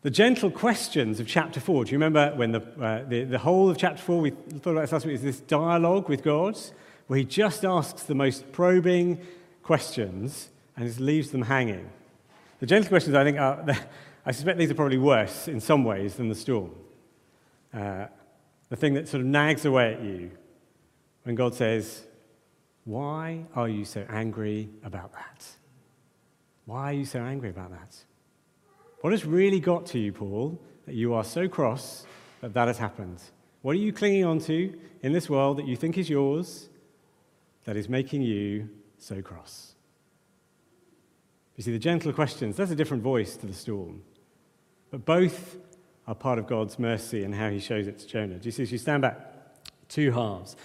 The 0.00 0.10
gentle 0.10 0.50
questions 0.50 1.20
of 1.20 1.26
chapter 1.26 1.60
4, 1.60 1.84
do 1.84 1.90
you 1.90 1.98
remember 1.98 2.34
when 2.34 2.52
the, 2.52 2.62
uh, 2.80 3.04
the, 3.06 3.24
the 3.24 3.38
whole 3.38 3.68
of 3.68 3.76
chapter 3.76 4.00
4, 4.00 4.20
we 4.22 4.30
thought 4.30 4.70
about 4.70 4.80
this 4.80 4.92
last 4.92 5.04
week, 5.04 5.16
is 5.16 5.22
this 5.22 5.40
dialogue 5.40 6.08
with 6.08 6.22
God, 6.22 6.56
where 7.08 7.18
he 7.18 7.26
just 7.26 7.62
asks 7.62 8.04
the 8.04 8.14
most 8.14 8.52
probing 8.52 9.20
questions 9.62 10.48
and 10.76 10.86
just 10.86 11.00
leaves 11.00 11.30
them 11.30 11.42
hanging. 11.42 11.88
The 12.60 12.66
gentle 12.66 12.88
questions, 12.88 13.14
I 13.14 13.24
think, 13.24 13.38
are, 13.38 13.64
I 14.26 14.32
suspect 14.32 14.58
these 14.58 14.70
are 14.70 14.74
probably 14.74 14.98
worse 14.98 15.48
in 15.48 15.60
some 15.60 15.84
ways 15.84 16.14
than 16.14 16.28
the 16.28 16.34
storm. 16.34 16.70
Uh, 17.72 18.06
the 18.68 18.76
thing 18.76 18.94
that 18.94 19.08
sort 19.08 19.20
of 19.20 19.26
nags 19.26 19.64
away 19.64 19.94
at 19.94 20.02
you 20.02 20.30
when 21.24 21.34
God 21.34 21.54
says, 21.54 22.04
Why 22.84 23.44
are 23.54 23.68
you 23.68 23.84
so 23.84 24.06
angry 24.08 24.70
about 24.82 25.12
that? 25.12 25.46
Why 26.66 26.90
are 26.90 26.92
you 26.94 27.04
so 27.04 27.20
angry 27.20 27.50
about 27.50 27.70
that? 27.70 27.96
What 29.00 29.12
has 29.12 29.26
really 29.26 29.60
got 29.60 29.86
to 29.86 29.98
you, 29.98 30.12
Paul, 30.12 30.58
that 30.86 30.94
you 30.94 31.12
are 31.12 31.24
so 31.24 31.46
cross 31.46 32.06
that 32.40 32.54
that 32.54 32.68
has 32.68 32.78
happened? 32.78 33.20
What 33.60 33.72
are 33.72 33.78
you 33.78 33.92
clinging 33.92 34.24
on 34.24 34.38
to 34.40 34.78
in 35.02 35.12
this 35.12 35.28
world 35.28 35.58
that 35.58 35.66
you 35.66 35.76
think 35.76 35.98
is 35.98 36.08
yours 36.08 36.68
that 37.64 37.76
is 37.76 37.88
making 37.88 38.22
you 38.22 38.70
so 38.98 39.20
cross? 39.20 39.73
You 41.56 41.62
see, 41.62 41.72
the 41.72 41.78
gentle 41.78 42.12
questions, 42.12 42.56
that's 42.56 42.70
a 42.70 42.76
different 42.76 43.02
voice 43.02 43.36
to 43.36 43.46
the 43.46 43.54
storm. 43.54 44.02
But 44.90 45.04
both 45.04 45.56
are 46.06 46.14
part 46.14 46.38
of 46.38 46.46
God's 46.46 46.78
mercy 46.78 47.24
and 47.24 47.34
how 47.34 47.50
he 47.50 47.58
shows 47.58 47.86
it 47.86 47.98
to 48.00 48.06
Jonah. 48.06 48.38
Do 48.38 48.46
you 48.46 48.52
see, 48.52 48.62
as 48.64 48.72
you 48.72 48.78
stand 48.78 49.02
back, 49.02 49.18
two 49.88 50.10
halves. 50.10 50.56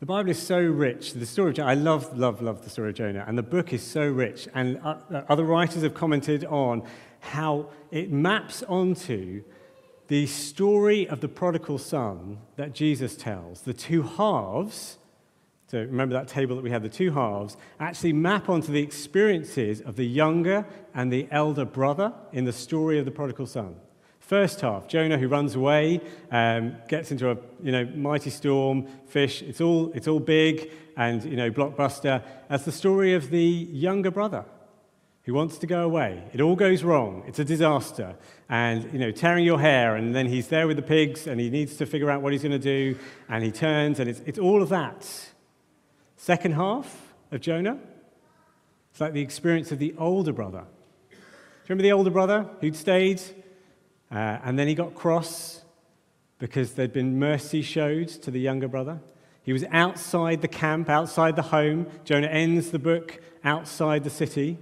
The 0.00 0.06
Bible 0.06 0.30
is 0.30 0.40
so 0.40 0.60
rich. 0.60 1.12
The 1.12 1.26
story 1.26 1.50
of 1.50 1.56
Jonah, 1.56 1.70
I 1.70 1.74
love, 1.74 2.16
love, 2.16 2.40
love 2.40 2.62
the 2.62 2.70
story 2.70 2.90
of 2.90 2.94
Jonah. 2.94 3.24
And 3.26 3.36
the 3.36 3.42
book 3.42 3.72
is 3.72 3.82
so 3.82 4.08
rich. 4.08 4.48
And 4.54 4.78
uh, 4.78 4.96
uh, 5.10 5.22
other 5.28 5.44
writers 5.44 5.82
have 5.82 5.94
commented 5.94 6.44
on 6.44 6.84
how 7.20 7.70
it 7.90 8.10
maps 8.10 8.62
onto 8.62 9.42
the 10.06 10.26
story 10.26 11.08
of 11.08 11.20
the 11.20 11.28
prodigal 11.28 11.78
son 11.78 12.38
that 12.56 12.72
Jesus 12.72 13.16
tells. 13.16 13.62
The 13.62 13.74
two 13.74 14.02
halves 14.02 14.98
so 15.68 15.80
remember 15.80 16.14
that 16.14 16.28
table 16.28 16.56
that 16.56 16.62
we 16.62 16.70
had, 16.70 16.82
the 16.82 16.88
two 16.88 17.10
halves, 17.10 17.58
actually 17.78 18.14
map 18.14 18.48
onto 18.48 18.72
the 18.72 18.80
experiences 18.80 19.82
of 19.82 19.96
the 19.96 20.06
younger 20.06 20.66
and 20.94 21.12
the 21.12 21.28
elder 21.30 21.66
brother 21.66 22.14
in 22.32 22.46
the 22.46 22.54
story 22.54 22.98
of 22.98 23.04
the 23.04 23.10
prodigal 23.10 23.46
son. 23.46 23.76
First 24.18 24.62
half, 24.62 24.88
Jonah 24.88 25.18
who 25.18 25.28
runs 25.28 25.54
away, 25.54 26.00
um, 26.30 26.76
gets 26.88 27.10
into 27.10 27.30
a 27.30 27.36
you 27.62 27.72
know, 27.72 27.84
mighty 27.84 28.30
storm, 28.30 28.86
fish, 29.08 29.42
it's 29.42 29.60
all, 29.60 29.92
it's 29.94 30.08
all 30.08 30.20
big 30.20 30.70
and 30.96 31.22
you 31.24 31.36
know, 31.36 31.50
blockbuster. 31.50 32.22
That's 32.48 32.64
the 32.64 32.72
story 32.72 33.12
of 33.12 33.28
the 33.28 33.42
younger 33.42 34.10
brother 34.10 34.46
who 35.24 35.34
wants 35.34 35.58
to 35.58 35.66
go 35.66 35.82
away. 35.84 36.22
It 36.32 36.40
all 36.40 36.56
goes 36.56 36.82
wrong. 36.82 37.24
It's 37.26 37.38
a 37.38 37.44
disaster. 37.44 38.16
And, 38.48 38.90
you 38.90 38.98
know, 38.98 39.10
tearing 39.10 39.44
your 39.44 39.60
hair, 39.60 39.96
and 39.96 40.14
then 40.14 40.26
he's 40.26 40.48
there 40.48 40.66
with 40.66 40.76
the 40.76 40.82
pigs, 40.82 41.26
and 41.26 41.38
he 41.38 41.50
needs 41.50 41.76
to 41.76 41.84
figure 41.84 42.10
out 42.10 42.22
what 42.22 42.32
he's 42.32 42.40
going 42.40 42.52
to 42.52 42.58
do, 42.58 42.98
and 43.28 43.44
he 43.44 43.52
turns, 43.52 44.00
and 44.00 44.08
it's, 44.08 44.20
it's 44.24 44.38
all 44.38 44.62
of 44.62 44.70
that. 44.70 45.06
Second 46.20 46.54
half 46.54 47.14
of 47.30 47.40
Jonah, 47.40 47.78
it's 48.90 49.00
like 49.00 49.12
the 49.12 49.20
experience 49.20 49.70
of 49.70 49.78
the 49.78 49.94
older 49.96 50.32
brother. 50.32 50.64
Do 51.10 51.16
you 51.16 51.20
remember 51.68 51.84
the 51.84 51.92
older 51.92 52.10
brother 52.10 52.50
who'd 52.60 52.74
stayed 52.74 53.22
uh, 54.10 54.38
and 54.42 54.58
then 54.58 54.66
he 54.66 54.74
got 54.74 54.96
cross 54.96 55.62
because 56.40 56.72
there'd 56.72 56.92
been 56.92 57.20
mercy 57.20 57.62
showed 57.62 58.08
to 58.08 58.32
the 58.32 58.40
younger 58.40 58.66
brother? 58.66 58.98
He 59.44 59.52
was 59.52 59.64
outside 59.70 60.42
the 60.42 60.48
camp, 60.48 60.90
outside 60.90 61.36
the 61.36 61.42
home. 61.42 61.86
Jonah 62.04 62.26
ends 62.26 62.72
the 62.72 62.80
book 62.80 63.20
outside 63.44 64.02
the 64.02 64.10
city. 64.10 64.58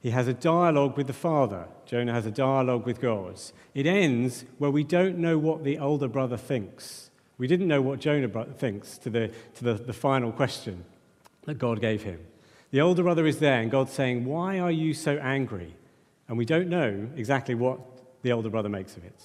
He 0.00 0.10
has 0.10 0.26
a 0.26 0.34
dialogue 0.34 0.96
with 0.96 1.06
the 1.06 1.12
Father. 1.12 1.68
Jonah 1.86 2.12
has 2.12 2.26
a 2.26 2.32
dialogue 2.32 2.86
with 2.86 3.00
God. 3.00 3.40
It 3.72 3.86
ends 3.86 4.44
where 4.58 4.72
we 4.72 4.82
don't 4.82 5.18
know 5.18 5.38
what 5.38 5.62
the 5.62 5.78
older 5.78 6.08
brother 6.08 6.36
thinks. 6.36 7.09
We 7.40 7.46
didn't 7.46 7.68
know 7.68 7.80
what 7.80 8.00
Jonah 8.00 8.44
thinks 8.58 8.98
to, 8.98 9.08
the, 9.08 9.30
to 9.54 9.64
the, 9.64 9.72
the 9.72 9.94
final 9.94 10.30
question 10.30 10.84
that 11.46 11.54
God 11.54 11.80
gave 11.80 12.02
him. 12.02 12.20
The 12.70 12.82
older 12.82 13.02
brother 13.02 13.26
is 13.26 13.38
there, 13.38 13.62
and 13.62 13.70
God's 13.70 13.94
saying, 13.94 14.26
Why 14.26 14.58
are 14.60 14.70
you 14.70 14.92
so 14.92 15.16
angry? 15.16 15.74
And 16.28 16.36
we 16.36 16.44
don't 16.44 16.68
know 16.68 17.08
exactly 17.16 17.54
what 17.54 17.80
the 18.20 18.32
older 18.32 18.50
brother 18.50 18.68
makes 18.68 18.94
of 18.98 19.06
it. 19.06 19.24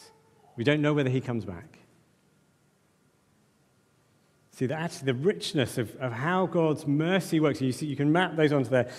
We 0.56 0.64
don't 0.64 0.82
know 0.82 0.94
whether 0.94 1.10
he 1.10 1.20
comes 1.20 1.44
back. 1.44 1.80
See, 4.52 4.68
that 4.68 4.80
actually 4.80 5.08
the 5.08 5.16
richness 5.16 5.78
of, 5.78 5.94
of 5.98 6.14
how 6.14 6.46
God's 6.46 6.88
mercy 6.88 7.42
works, 7.42 7.60
you, 7.60 7.74
see, 7.74 7.86
you 7.86 7.98
can 7.98 8.14
map 8.14 8.38
those 8.38 8.54
onto 8.54 8.70
there. 8.70 8.90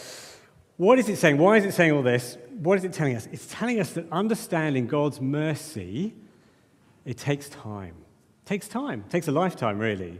What 0.76 0.98
is 0.98 1.08
it 1.08 1.16
saying? 1.16 1.38
Why 1.38 1.56
is 1.56 1.64
it 1.64 1.72
saying 1.72 1.92
all 1.92 2.02
this? 2.02 2.36
What 2.50 2.76
is 2.76 2.84
it 2.84 2.92
telling 2.92 3.16
us? 3.16 3.26
It's 3.32 3.46
telling 3.46 3.80
us 3.80 3.94
that 3.94 4.12
understanding 4.12 4.86
God's 4.86 5.22
mercy, 5.22 6.12
it 7.06 7.16
takes 7.16 7.48
time 7.48 7.94
takes 8.46 8.68
time. 8.68 9.00
It 9.06 9.10
takes 9.10 9.28
a 9.28 9.32
lifetime, 9.32 9.78
really. 9.78 10.18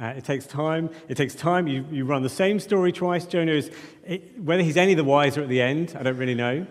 Uh, 0.00 0.14
it 0.16 0.24
takes 0.24 0.46
time. 0.46 0.88
It 1.08 1.16
takes 1.16 1.34
time. 1.34 1.66
You, 1.66 1.84
you 1.90 2.04
run 2.04 2.22
the 2.22 2.28
same 2.28 2.60
story 2.60 2.92
twice. 2.92 3.26
Jonah 3.26 3.52
is, 3.52 3.70
it, 4.06 4.40
whether 4.40 4.62
he's 4.62 4.76
any 4.76 4.94
the 4.94 5.04
wiser 5.04 5.42
at 5.42 5.48
the 5.48 5.60
end, 5.60 5.96
I 5.98 6.04
don't 6.04 6.16
really 6.16 6.36
know. 6.36 6.66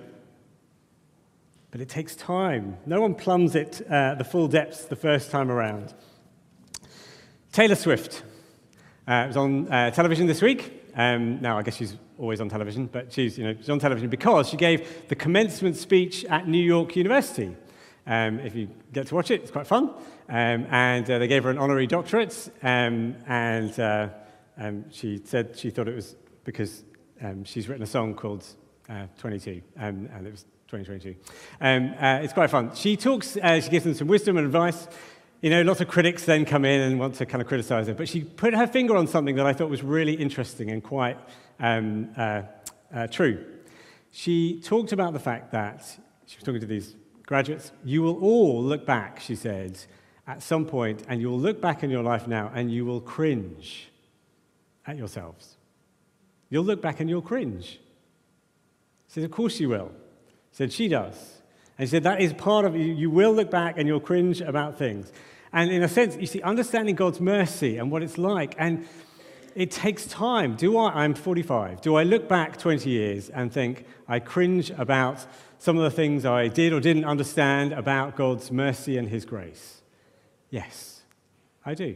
But 1.72 1.82
it 1.82 1.90
takes 1.90 2.16
time. 2.16 2.78
No 2.86 3.02
one 3.02 3.14
plumbs 3.14 3.54
it 3.54 3.86
uh, 3.92 4.16
the 4.16 4.24
full 4.24 4.48
depths 4.48 4.86
the 4.86 4.96
first 4.96 5.30
time 5.30 5.52
around. 5.52 5.94
Taylor 7.52 7.76
Swift 7.76 8.24
uh, 9.06 9.26
was 9.28 9.36
on 9.36 9.72
uh, 9.72 9.92
television 9.92 10.26
this 10.26 10.42
week. 10.42 10.86
Um, 10.96 11.42
now, 11.42 11.58
I 11.58 11.64
guess 11.64 11.76
she's 11.76 11.98
always 12.18 12.40
on 12.40 12.48
television, 12.48 12.88
but 12.88 13.12
she's, 13.12 13.38
you 13.38 13.44
know, 13.44 13.56
she's 13.58 13.70
on 13.70 13.80
television 13.80 14.10
because 14.10 14.48
she 14.48 14.56
gave 14.56 15.08
the 15.10 15.16
commencement 15.16 15.76
speech 15.76 16.24
at 16.26 16.48
New 16.48 16.64
York 16.64 16.96
University. 16.96 17.56
Um, 18.08 18.40
if 18.40 18.56
you 18.56 18.70
get 18.94 19.08
to 19.08 19.16
watch 19.16 19.32
it, 19.32 19.42
it's 19.42 19.52
quite 19.52 19.68
fun. 19.68 19.90
Um, 20.30 20.66
and 20.72 21.10
uh, 21.10 21.20
they 21.20 21.28
gave 21.28 21.44
her 21.44 21.50
an 21.50 21.58
honorary 21.58 21.88
doctorate, 21.88 22.50
um, 22.64 23.16
and 23.28 23.78
uh, 23.80 24.10
um, 24.58 24.86
she 24.92 25.22
said 25.24 25.58
she 25.58 25.70
thought 25.70 25.88
it 25.88 25.96
was 25.96 26.16
because 26.46 26.84
um, 27.22 27.44
she's 27.44 27.68
written 27.68 27.84
a 27.84 27.88
song 27.88 28.16
called 28.16 28.46
uh, 28.90 29.08
22, 29.20 29.62
um, 29.78 30.10
and 30.14 30.26
it 30.26 30.32
was 30.32 30.44
2022. 30.70 31.16
Um, 31.60 31.94
uh, 32.00 32.20
it's 32.24 32.34
quite 32.34 32.50
fun. 32.50 32.74
She 32.76 32.96
talks, 32.96 33.38
uh, 33.38 33.60
she 33.60 33.70
gives 33.70 33.84
them 33.84 33.94
some 33.94 34.08
wisdom 34.08 34.38
and 34.38 34.46
advice. 34.46 34.88
You 35.42 35.50
know, 35.50 35.62
lots 35.62 35.82
of 35.82 35.88
critics 35.88 36.26
then 36.26 36.46
come 36.46 36.66
in 36.66 36.82
and 36.82 37.00
want 37.00 37.16
to 37.16 37.26
kind 37.26 37.42
of 37.42 37.48
criticize 37.48 37.88
her, 37.88 37.94
but 37.94 38.10
she 38.10 38.24
put 38.24 38.54
her 38.54 38.68
finger 38.68 38.96
on 38.96 39.08
something 39.08 39.36
that 39.36 39.46
I 39.46 39.54
thought 39.54 39.70
was 39.70 39.84
really 39.84 40.14
interesting 40.14 40.72
and 40.72 40.84
quite 40.84 41.18
uh, 41.60 42.42
true. 43.12 43.46
She 44.12 44.62
talked 44.62 44.94
about 44.94 45.14
the 45.14 45.20
fact 45.20 45.52
that 45.52 45.86
she 46.26 46.38
was 46.38 46.44
talking 46.44 46.62
to 46.62 46.68
these 46.68 46.96
graduates, 47.28 47.72
you 47.84 48.02
will 48.02 48.18
all 48.20 48.64
look 48.64 48.86
back, 48.86 49.20
she 49.20 49.36
said, 49.36 49.78
at 50.26 50.42
some 50.42 50.66
point, 50.66 51.04
and 51.08 51.22
you'll 51.22 51.40
look 51.40 51.62
back 51.62 51.84
in 51.84 51.92
your 51.92 52.02
life 52.02 52.28
now 52.28 52.52
and 52.56 52.72
you 52.72 52.84
will 52.84 53.00
cringe 53.00 53.90
at 54.88 54.98
yourselves. 54.98 55.58
You'll 56.50 56.64
look 56.64 56.82
back 56.82 57.00
and 57.00 57.10
you'll 57.10 57.22
cringe. 57.22 57.80
He 59.06 59.14
said, 59.14 59.24
Of 59.24 59.32
course 59.32 59.60
you 59.60 59.70
will. 59.70 59.92
He 60.50 60.56
said, 60.56 60.74
She 60.74 60.88
does. 60.88 61.42
And 61.78 61.88
he 61.88 61.92
said 61.92 62.04
that 62.04 62.22
is 62.22 62.34
part 62.34 62.66
of 62.66 62.76
you. 62.76 62.86
You 62.86 63.12
will 63.12 63.34
look 63.34 63.52
back 63.52 63.78
and 63.78 63.88
you'll 63.88 64.00
cringe 64.00 64.42
about 64.42 64.78
things. 64.78 65.12
And 65.54 65.70
in 65.70 65.84
a 65.84 65.88
sense, 65.88 66.16
you 66.18 66.26
see, 66.26 66.42
understanding 66.42 66.96
God's 66.96 67.22
mercy 67.22 67.78
and 67.78 67.92
what 67.92 68.02
it's 68.04 68.18
like. 68.18 68.56
And 68.58 68.88
it 69.56 69.72
takes 69.72 70.06
time. 70.08 70.56
Do 70.56 70.78
I, 70.78 71.04
I'm 71.04 71.14
45, 71.14 71.82
do 71.82 71.96
I 71.96 72.04
look 72.04 72.28
back 72.28 72.58
20 72.58 72.90
years 72.90 73.30
and 73.30 73.52
think 73.52 73.86
I 74.08 74.20
cringe 74.20 74.72
about 74.72 75.26
some 75.60 75.78
of 75.78 75.84
the 75.84 75.92
things 75.92 76.26
I 76.26 76.48
did 76.48 76.74
or 76.74 76.80
didn't 76.80 77.06
understand 77.06 77.74
about 77.74 78.16
God's 78.16 78.52
mercy 78.52 78.98
and 78.98 79.08
His 79.08 79.26
grace? 79.26 79.82
Yes, 80.50 81.02
I 81.66 81.74
do. 81.74 81.96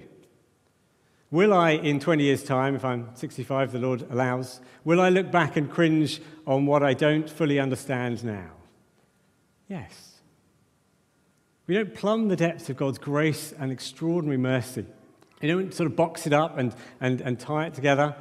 Will 1.30 1.53
I, 1.53 1.72
in 1.72 2.00
20 2.00 2.24
years' 2.24 2.44
time, 2.44 2.75
if 2.75 2.84
I'm 2.84 3.10
65, 3.15 3.72
the 3.72 3.80
Lord 3.80 4.06
allows, 4.12 4.60
will 4.84 5.00
I 5.00 5.08
look 5.08 5.32
back 5.32 5.56
and 5.56 5.72
cringe 5.72 6.22
on 6.46 6.65
what 6.65 6.84
I 6.84 6.94
don't 6.94 7.30
fully 7.30 7.58
understand 7.58 8.24
now? 8.24 8.51
Yes. 9.70 10.20
We 11.68 11.75
don't 11.75 11.96
plumb 11.96 12.27
the 12.27 12.36
depths 12.36 12.70
of 12.70 12.75
God's 12.75 12.98
grace 12.98 13.53
and 13.58 13.72
extraordinary 13.72 14.38
mercy. 14.38 14.86
You 15.41 15.48
don't 15.48 15.74
sort 15.74 15.88
of 15.88 15.96
box 15.96 16.27
it 16.27 16.34
up 16.34 16.58
and, 16.58 16.75
and, 17.00 17.22
and 17.22 17.39
tie 17.39 17.68
it 17.68 17.74
together. 17.74 18.13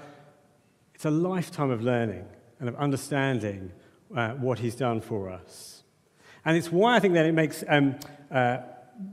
It's 0.94 1.04
a 1.04 1.10
lifetime 1.10 1.70
of 1.70 1.82
learning 1.82 2.26
and 2.60 2.68
of 2.68 2.76
understanding 2.76 3.72
uh, 4.14 4.30
what 4.32 4.58
He's 4.58 4.74
done 4.74 5.00
for 5.00 5.30
us. 5.30 5.82
And 6.44 6.56
it's 6.56 6.72
why 6.72 6.96
I 6.96 7.00
think 7.00 7.14
that 7.14 7.26
it 7.26 7.32
makes 7.32 7.62
um, 7.68 7.96
uh, 8.30 8.58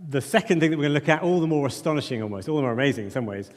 the 0.10 0.22
second 0.22 0.60
thing 0.60 0.72
that 0.72 0.77
we're 0.77 0.84
going 0.89 0.94
to 0.94 1.00
look 1.00 1.10
at 1.10 1.22
all 1.22 1.39
the 1.39 1.48
more 1.48 1.68
astonishing 1.68 2.22
almost, 2.22 2.48
all 2.50 2.56
the 2.56 2.62
more 2.62 2.72
amazing 2.72 3.06
in 3.06 3.12
some 3.12 3.25
ways. 3.25 3.50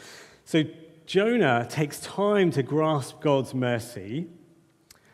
So 0.44 0.64
Jonah 1.06 1.66
takes 1.68 2.00
time 2.00 2.50
to 2.52 2.62
grasp 2.62 3.20
God's 3.20 3.54
mercy, 3.54 4.26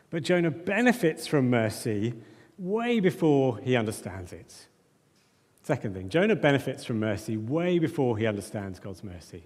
but 0.09 0.23
Jonah 0.23 0.51
benefits 0.51 1.27
from 1.27 1.49
mercy 1.49 2.13
way 2.57 2.99
before 2.99 3.57
he 3.59 3.75
understands 3.75 4.33
it. 4.33 4.67
Second 5.63 5.95
thing, 5.95 6.09
Jonah 6.09 6.35
benefits 6.35 6.85
from 6.85 6.99
mercy 6.99 7.35
way 7.35 7.77
before 7.77 8.17
he 8.17 8.25
understands 8.25 8.79
God's 8.79 9.03
mercy. 9.03 9.43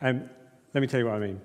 Um, 0.00 0.28
let 0.74 0.80
me 0.80 0.86
tell 0.86 1.00
you 1.00 1.06
what 1.06 1.14
I 1.14 1.20
mean. 1.20 1.40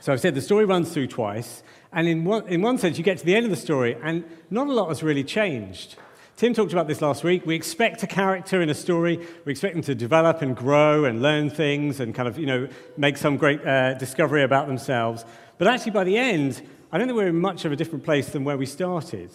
So 0.00 0.14
I've 0.14 0.20
said 0.20 0.34
the 0.34 0.40
story 0.40 0.64
runs 0.64 0.90
through 0.90 1.08
twice, 1.08 1.62
and 1.92 2.08
in 2.08 2.24
one, 2.24 2.48
in 2.48 2.62
one 2.62 2.78
sense, 2.78 2.96
you 2.96 3.04
get 3.04 3.18
to 3.18 3.26
the 3.26 3.36
end 3.36 3.44
of 3.44 3.50
the 3.50 3.56
story, 3.56 3.98
and 4.02 4.24
not 4.50 4.66
a 4.66 4.72
lot 4.72 4.88
has 4.88 5.02
really 5.02 5.24
changed. 5.24 5.96
Tim 6.36 6.54
talked 6.54 6.72
about 6.72 6.88
this 6.88 7.02
last 7.02 7.22
week. 7.22 7.44
We 7.44 7.54
expect 7.54 8.02
a 8.02 8.06
character 8.06 8.62
in 8.62 8.70
a 8.70 8.74
story, 8.74 9.18
we 9.44 9.52
expect 9.52 9.74
them 9.74 9.82
to 9.82 9.94
develop 9.94 10.40
and 10.40 10.56
grow 10.56 11.04
and 11.04 11.20
learn 11.20 11.50
things 11.50 12.00
and 12.00 12.14
kind 12.14 12.26
of, 12.26 12.38
you 12.38 12.46
know, 12.46 12.66
make 12.96 13.18
some 13.18 13.36
great 13.36 13.62
uh, 13.66 13.92
discovery 13.92 14.42
about 14.42 14.68
themselves. 14.68 15.26
But 15.58 15.68
actually, 15.68 15.92
by 15.92 16.04
the 16.04 16.16
end, 16.16 16.62
I 16.90 16.96
don't 16.96 17.06
think 17.06 17.18
we're 17.18 17.28
in 17.28 17.38
much 17.38 17.66
of 17.66 17.72
a 17.72 17.76
different 17.76 18.02
place 18.02 18.30
than 18.30 18.42
where 18.42 18.56
we 18.56 18.64
started. 18.64 19.30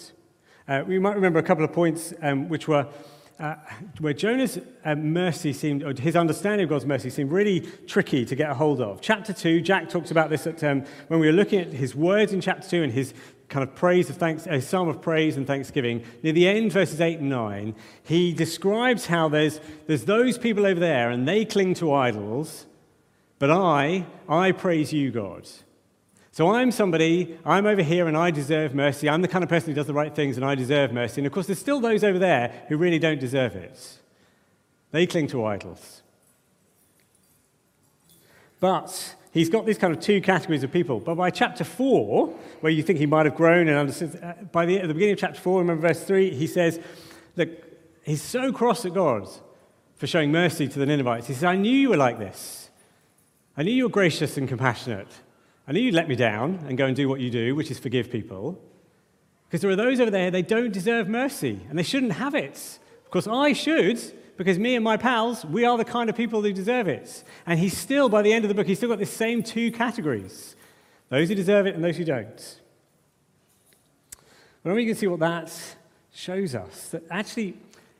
Uh, 0.67 0.83
we 0.87 0.97
might 0.97 1.13
remember 1.13 1.37
a 1.37 1.43
couple 1.43 1.63
of 1.63 1.73
points 1.73 2.11
um, 2.23 2.49
which 2.49 2.67
were 2.67 2.87
uh, 3.39 3.55
where 3.99 4.13
Jonah's 4.13 4.59
uh, 4.85 4.95
mercy 4.95 5.51
seemed, 5.51 5.83
or 5.83 5.93
his 5.93 6.15
understanding 6.15 6.63
of 6.63 6.69
God's 6.69 6.85
mercy 6.85 7.09
seemed 7.09 7.31
really 7.31 7.61
tricky 7.87 8.25
to 8.25 8.35
get 8.35 8.49
a 8.49 8.53
hold 8.53 8.79
of. 8.79 9.01
Chapter 9.01 9.33
2, 9.33 9.61
Jack 9.61 9.89
talks 9.89 10.11
about 10.11 10.29
this 10.29 10.47
at, 10.47 10.63
um, 10.63 10.85
when 11.09 11.19
we 11.19 11.27
were 11.27 11.33
looking 11.33 11.59
at 11.59 11.73
his 11.73 11.95
words 11.95 12.31
in 12.31 12.39
chapter 12.39 12.67
2 12.67 12.83
and 12.83 12.93
his 12.93 13.13
kind 13.49 13.67
of 13.67 13.75
praise 13.75 14.09
of 14.09 14.17
thanks, 14.17 14.47
a 14.47 14.61
psalm 14.61 14.87
of 14.87 15.01
praise 15.01 15.37
and 15.37 15.45
thanksgiving. 15.45 16.03
Near 16.23 16.33
the 16.33 16.47
end, 16.47 16.71
verses 16.71 17.01
8 17.01 17.19
and 17.19 17.29
9, 17.29 17.75
he 18.03 18.33
describes 18.33 19.07
how 19.07 19.27
there's, 19.27 19.59
there's 19.87 20.05
those 20.05 20.37
people 20.37 20.65
over 20.65 20.79
there 20.79 21.09
and 21.09 21.27
they 21.27 21.45
cling 21.45 21.73
to 21.75 21.93
idols, 21.93 22.65
but 23.37 23.51
I, 23.51 24.05
I 24.29 24.53
praise 24.53 24.93
you, 24.93 25.11
God. 25.11 25.47
So 26.35 26.53
I'm 26.53 26.69
somebody, 26.69 27.39
I'm 27.45 27.65
over 27.65 27.81
here 27.81 28.09
and 28.09 28.17
I 28.17 28.29
deserve 28.29 28.75
mercy. 28.75 29.07
I'm 29.07 29.21
the 29.21 29.27
kind 29.29 29.41
of 29.41 29.49
person 29.49 29.69
who 29.69 29.73
does 29.73 29.87
the 29.87 29.93
right 29.93 30.13
things 30.13 30.35
and 30.35 30.45
I 30.45 30.53
deserve 30.53 30.91
mercy. 30.91 31.21
And 31.21 31.27
of 31.27 31.31
course, 31.31 31.47
there's 31.47 31.59
still 31.59 31.79
those 31.79 32.03
over 32.03 32.19
there 32.19 32.65
who 32.67 32.75
really 32.75 32.99
don't 32.99 33.21
deserve 33.21 33.55
it. 33.55 33.79
They 34.91 35.07
cling 35.07 35.27
to 35.27 35.45
idols. 35.45 36.01
But 38.59 39.15
he's 39.31 39.49
got 39.49 39.65
these 39.65 39.77
kind 39.77 39.95
of 39.95 40.01
two 40.01 40.19
categories 40.19 40.61
of 40.63 40.73
people. 40.73 40.99
But 40.99 41.15
by 41.15 41.29
chapter 41.29 41.63
4, 41.63 42.27
where 42.59 42.69
you 42.69 42.83
think 42.83 42.99
he 42.99 43.05
might 43.05 43.25
have 43.27 43.35
grown 43.35 43.69
and 43.69 43.77
understood, 43.77 44.21
uh, 44.21 44.33
by 44.51 44.65
the, 44.65 44.77
at 44.81 44.89
the 44.89 44.93
beginning 44.93 45.13
of 45.13 45.19
chapter 45.19 45.39
4, 45.39 45.59
remember 45.59 45.87
verse 45.87 46.03
3, 46.03 46.35
he 46.35 46.47
says, 46.47 46.81
Look, 47.37 47.47
he's 48.03 48.21
so 48.21 48.51
cross 48.51 48.83
at 48.83 48.93
God 48.93 49.29
for 49.95 50.05
showing 50.05 50.33
mercy 50.33 50.67
to 50.67 50.79
the 50.79 50.85
Ninevites. 50.85 51.27
He 51.27 51.33
says, 51.33 51.45
I 51.45 51.55
knew 51.55 51.71
you 51.71 51.91
were 51.91 51.95
like 51.95 52.19
this. 52.19 52.71
I 53.55 53.63
knew 53.63 53.71
you 53.71 53.83
were 53.83 53.89
gracious 53.89 54.35
and 54.35 54.49
compassionate. 54.49 55.07
I 55.67 55.71
knew 55.71 55.79
you'd 55.79 55.95
let 55.95 56.07
me 56.07 56.15
down 56.15 56.63
and 56.67 56.77
go 56.77 56.85
and 56.85 56.95
do 56.95 57.09
what 57.09 57.19
you 57.19 57.29
do, 57.31 57.55
which 57.55 57.71
is 57.71 57.79
forgive 57.79 58.11
people. 58.11 58.61
Because 59.47 59.61
there 59.61 59.71
are 59.71 59.75
those 59.75 59.99
over 59.99 60.11
there, 60.11 60.29
they 60.29 60.41
don't 60.41 60.71
deserve 60.71 61.07
mercy, 61.07 61.59
and 61.69 61.77
they 61.77 61.83
shouldn't 61.83 62.13
have 62.13 62.35
it. 62.35 62.79
Of 63.03 63.11
course, 63.11 63.27
I 63.27 63.53
should, 63.53 63.99
because 64.37 64.59
me 64.59 64.75
and 64.75 64.83
my 64.83 64.97
pals, 64.97 65.45
we 65.45 65.65
are 65.65 65.77
the 65.77 65.85
kind 65.85 66.09
of 66.09 66.15
people 66.15 66.41
who 66.41 66.53
deserve 66.53 66.87
it. 66.87 67.23
And 67.45 67.59
he's 67.59 67.77
still, 67.77 68.09
by 68.09 68.21
the 68.21 68.33
end 68.33 68.45
of 68.45 68.49
the 68.49 68.55
book, 68.55 68.67
he's 68.67 68.77
still 68.77 68.89
got 68.89 68.99
the 68.99 69.05
same 69.05 69.43
two 69.43 69.71
categories 69.71 70.55
those 71.09 71.29
who 71.29 71.35
deserve 71.35 71.67
it 71.67 71.75
and 71.75 71.83
those 71.83 71.97
who 71.97 72.03
don't. 72.03 72.59
But 74.63 74.73
we 74.73 74.87
can 74.87 74.95
see 74.95 75.05
what 75.05 75.19
that 75.19 75.53
shows 76.11 76.55
us 76.55 76.89
that 76.89 77.03
actually, 77.11 77.55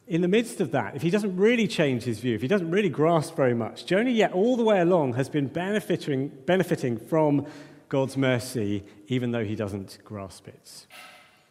in 0.08 0.22
the 0.22 0.28
midst 0.28 0.62
of 0.62 0.72
that, 0.72 0.96
if 0.96 1.02
he 1.02 1.10
doesn't 1.10 1.36
really 1.36 1.68
change 1.68 2.04
his 2.04 2.20
view, 2.20 2.36
if 2.36 2.42
he 2.42 2.48
doesn't 2.48 2.70
really 2.70 2.90
grasp 2.90 3.36
very 3.36 3.56
much, 3.56 3.86
Jonah, 3.86 4.12
yet 4.12 4.34
all 4.34 4.56
the 4.56 4.64
way 4.64 4.80
along, 4.80 5.14
has 5.14 5.30
been 5.30 5.48
benefiting, 5.48 6.30
benefiting 6.46 6.98
from 6.98 7.48
God's 7.90 8.16
mercy, 8.16 8.84
even 9.08 9.32
though 9.32 9.44
he 9.44 9.56
doesn't 9.56 9.98
grasp 10.04 10.48
it. 10.48 10.86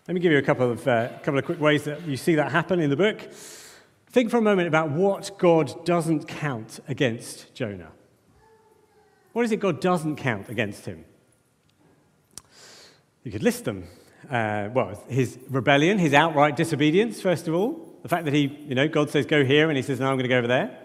Let 0.07 0.15
me 0.15 0.21
give 0.21 0.31
you 0.31 0.39
a 0.39 0.43
couple 0.43 0.71
of, 0.71 0.87
uh, 0.87 1.09
couple 1.23 1.39
of 1.39 1.45
quick 1.45 1.61
ways 1.61 1.85
that 1.85 2.07
you 2.07 2.17
see 2.17 2.37
that 2.37 2.53
happen 2.53 2.79
in 2.79 2.91
the 2.91 2.97
book. 2.97 3.21
Think 4.11 4.31
for 4.31 4.37
a 4.37 4.43
moment 4.43 4.69
about 4.69 4.91
what 4.91 5.33
God 5.39 5.85
doesn't 5.85 6.29
count 6.29 6.79
against 6.87 7.55
Jonah. 7.55 7.91
What 9.33 9.45
is 9.45 9.51
it 9.51 9.57
God 9.57 9.81
doesn't 9.81 10.17
count 10.17 10.49
against 10.49 10.87
him? 10.87 11.05
You 13.25 13.33
could 13.33 13.43
list 13.43 13.65
them. 13.65 13.89
Uh, 14.31 14.69
well, 14.73 15.03
his 15.09 15.39
rebellion, 15.51 15.99
his 15.99 16.15
outright 16.15 16.55
disobedience, 16.55 17.21
first 17.21 17.49
of 17.49 17.55
all. 17.55 17.94
The 18.05 18.09
fact 18.11 18.27
that 18.27 18.35
he, 18.35 18.55
you 18.69 18.75
know, 18.75 18.87
God 18.87 19.09
says 19.09 19.25
go 19.25 19.47
here 19.47 19.71
and 19.71 19.79
he 19.79 19.83
says, 19.83 19.99
no, 19.99 20.09
I'm 20.09 20.17
going 20.19 20.25
to 20.25 20.29
go 20.29 20.37
over 20.37 20.47
there. 20.47 20.79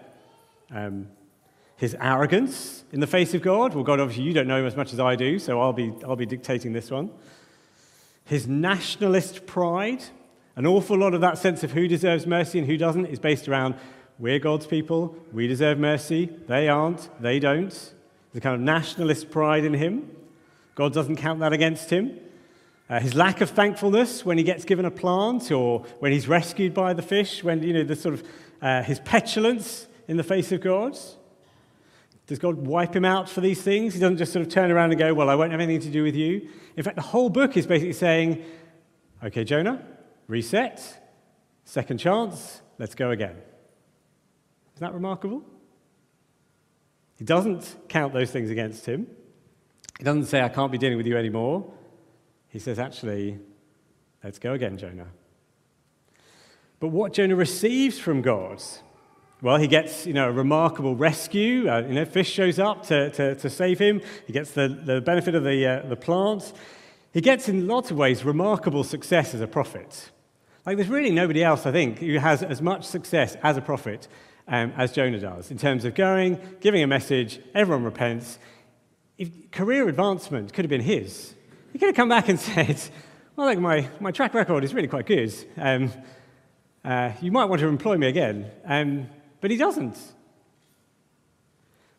Um, 0.70 1.08
his 1.76 1.94
arrogance 2.00 2.82
in 2.92 3.00
the 3.00 3.06
face 3.06 3.34
of 3.34 3.42
God. 3.42 3.74
Well, 3.74 3.84
God, 3.84 4.00
obviously, 4.00 4.24
you 4.24 4.32
don't 4.32 4.46
know 4.46 4.58
him 4.58 4.64
as 4.64 4.74
much 4.74 4.94
as 4.94 5.00
I 5.00 5.16
do, 5.16 5.38
so 5.38 5.60
I'll 5.60 5.74
be, 5.74 5.92
I'll 6.02 6.16
be 6.16 6.24
dictating 6.24 6.72
this 6.72 6.90
one. 6.90 7.10
His 8.24 8.46
nationalist 8.46 9.44
pride. 9.44 10.02
An 10.56 10.66
awful 10.66 10.96
lot 10.96 11.12
of 11.12 11.20
that 11.20 11.36
sense 11.36 11.62
of 11.62 11.72
who 11.72 11.88
deserves 11.88 12.26
mercy 12.26 12.58
and 12.58 12.66
who 12.66 12.78
doesn't 12.78 13.04
is 13.04 13.18
based 13.18 13.48
around 13.48 13.74
we're 14.18 14.38
God's 14.38 14.66
people, 14.66 15.14
we 15.30 15.46
deserve 15.46 15.78
mercy, 15.78 16.30
they 16.46 16.68
aren't, 16.68 17.10
they 17.20 17.38
don't. 17.38 17.68
There's 17.68 18.36
a 18.36 18.40
kind 18.40 18.54
of 18.54 18.62
nationalist 18.62 19.30
pride 19.30 19.66
in 19.66 19.74
him. 19.74 20.10
God 20.74 20.94
doesn't 20.94 21.16
count 21.16 21.40
that 21.40 21.52
against 21.52 21.90
him. 21.90 22.18
Uh, 22.90 22.98
his 22.98 23.14
lack 23.14 23.40
of 23.40 23.48
thankfulness 23.48 24.24
when 24.24 24.36
he 24.36 24.42
gets 24.42 24.64
given 24.64 24.84
a 24.84 24.90
plant 24.90 25.52
or 25.52 25.86
when 26.00 26.10
he's 26.10 26.26
rescued 26.26 26.74
by 26.74 26.92
the 26.92 27.02
fish, 27.02 27.44
when, 27.44 27.62
you 27.62 27.72
know, 27.72 27.84
the 27.84 27.94
sort 27.94 28.14
of, 28.14 28.24
uh, 28.60 28.82
his 28.82 28.98
petulance 28.98 29.86
in 30.08 30.16
the 30.16 30.24
face 30.24 30.50
of 30.50 30.60
God. 30.60 30.98
Does 32.26 32.40
God 32.40 32.56
wipe 32.66 32.94
him 32.94 33.04
out 33.04 33.28
for 33.28 33.40
these 33.40 33.62
things? 33.62 33.94
He 33.94 34.00
doesn't 34.00 34.16
just 34.16 34.32
sort 34.32 34.44
of 34.44 34.52
turn 34.52 34.72
around 34.72 34.90
and 34.90 34.98
go, 34.98 35.14
Well, 35.14 35.30
I 35.30 35.36
won't 35.36 35.52
have 35.52 35.60
anything 35.60 35.82
to 35.82 35.92
do 35.92 36.02
with 36.02 36.16
you. 36.16 36.48
In 36.76 36.82
fact, 36.82 36.96
the 36.96 37.02
whole 37.02 37.30
book 37.30 37.56
is 37.56 37.64
basically 37.64 37.92
saying, 37.92 38.44
Okay, 39.22 39.44
Jonah, 39.44 39.86
reset, 40.26 40.82
second 41.64 41.98
chance, 41.98 42.60
let's 42.78 42.96
go 42.96 43.10
again. 43.10 43.36
Isn't 44.74 44.80
that 44.80 44.94
remarkable? 44.94 45.44
He 47.18 47.24
doesn't 47.24 47.76
count 47.88 48.12
those 48.14 48.32
things 48.32 48.50
against 48.50 48.84
him. 48.84 49.06
He 49.98 50.02
doesn't 50.04 50.24
say, 50.24 50.40
I 50.40 50.48
can't 50.48 50.72
be 50.72 50.78
dealing 50.78 50.96
with 50.96 51.06
you 51.06 51.16
anymore. 51.16 51.72
He 52.50 52.58
says, 52.58 52.78
actually, 52.78 53.38
let's 54.22 54.38
go 54.38 54.52
again, 54.52 54.76
Jonah. 54.76 55.06
But 56.80 56.88
what 56.88 57.12
Jonah 57.12 57.36
receives 57.36 57.98
from 57.98 58.22
God, 58.22 58.62
well, 59.40 59.56
he 59.56 59.68
gets 59.68 60.06
you 60.06 60.12
know, 60.12 60.28
a 60.28 60.32
remarkable 60.32 60.96
rescue. 60.96 61.70
Uh, 61.70 61.80
you 61.80 61.94
know, 61.94 62.04
fish 62.04 62.30
shows 62.30 62.58
up 62.58 62.84
to, 62.86 63.10
to, 63.10 63.34
to 63.36 63.48
save 63.48 63.78
him. 63.78 64.02
He 64.26 64.32
gets 64.32 64.50
the, 64.50 64.68
the 64.68 65.00
benefit 65.00 65.34
of 65.34 65.44
the, 65.44 65.66
uh, 65.66 65.88
the 65.88 65.96
plant. 65.96 66.52
He 67.12 67.20
gets, 67.20 67.48
in 67.48 67.66
lots 67.66 67.90
of 67.90 67.96
ways, 67.96 68.24
remarkable 68.24 68.84
success 68.84 69.32
as 69.32 69.40
a 69.40 69.46
prophet. 69.46 70.10
Like, 70.66 70.76
there's 70.76 70.88
really 70.88 71.10
nobody 71.10 71.42
else, 71.44 71.66
I 71.66 71.72
think, 71.72 71.98
who 71.98 72.18
has 72.18 72.42
as 72.42 72.60
much 72.60 72.84
success 72.84 73.36
as 73.42 73.56
a 73.56 73.62
prophet 73.62 74.08
um, 74.48 74.72
as 74.76 74.92
Jonah 74.92 75.20
does 75.20 75.50
in 75.50 75.58
terms 75.58 75.84
of 75.84 75.94
going, 75.94 76.38
giving 76.60 76.82
a 76.82 76.86
message, 76.86 77.40
everyone 77.54 77.84
repents. 77.84 78.38
If 79.16 79.50
career 79.50 79.88
advancement 79.88 80.52
could 80.52 80.64
have 80.64 80.70
been 80.70 80.80
his. 80.80 81.34
He 81.72 81.78
could 81.78 81.86
have 81.86 81.96
come 81.96 82.08
back 82.08 82.28
and 82.28 82.38
said, 82.38 82.80
Well, 83.36 83.48
look, 83.48 83.58
my, 83.58 83.88
my 84.00 84.10
track 84.10 84.34
record 84.34 84.64
is 84.64 84.74
really 84.74 84.88
quite 84.88 85.06
good. 85.06 85.32
Um, 85.56 85.92
uh, 86.84 87.12
you 87.20 87.30
might 87.30 87.44
want 87.44 87.60
to 87.60 87.68
employ 87.68 87.96
me 87.96 88.08
again. 88.08 88.50
Um, 88.64 89.08
but 89.40 89.50
he 89.50 89.56
doesn't. 89.56 89.96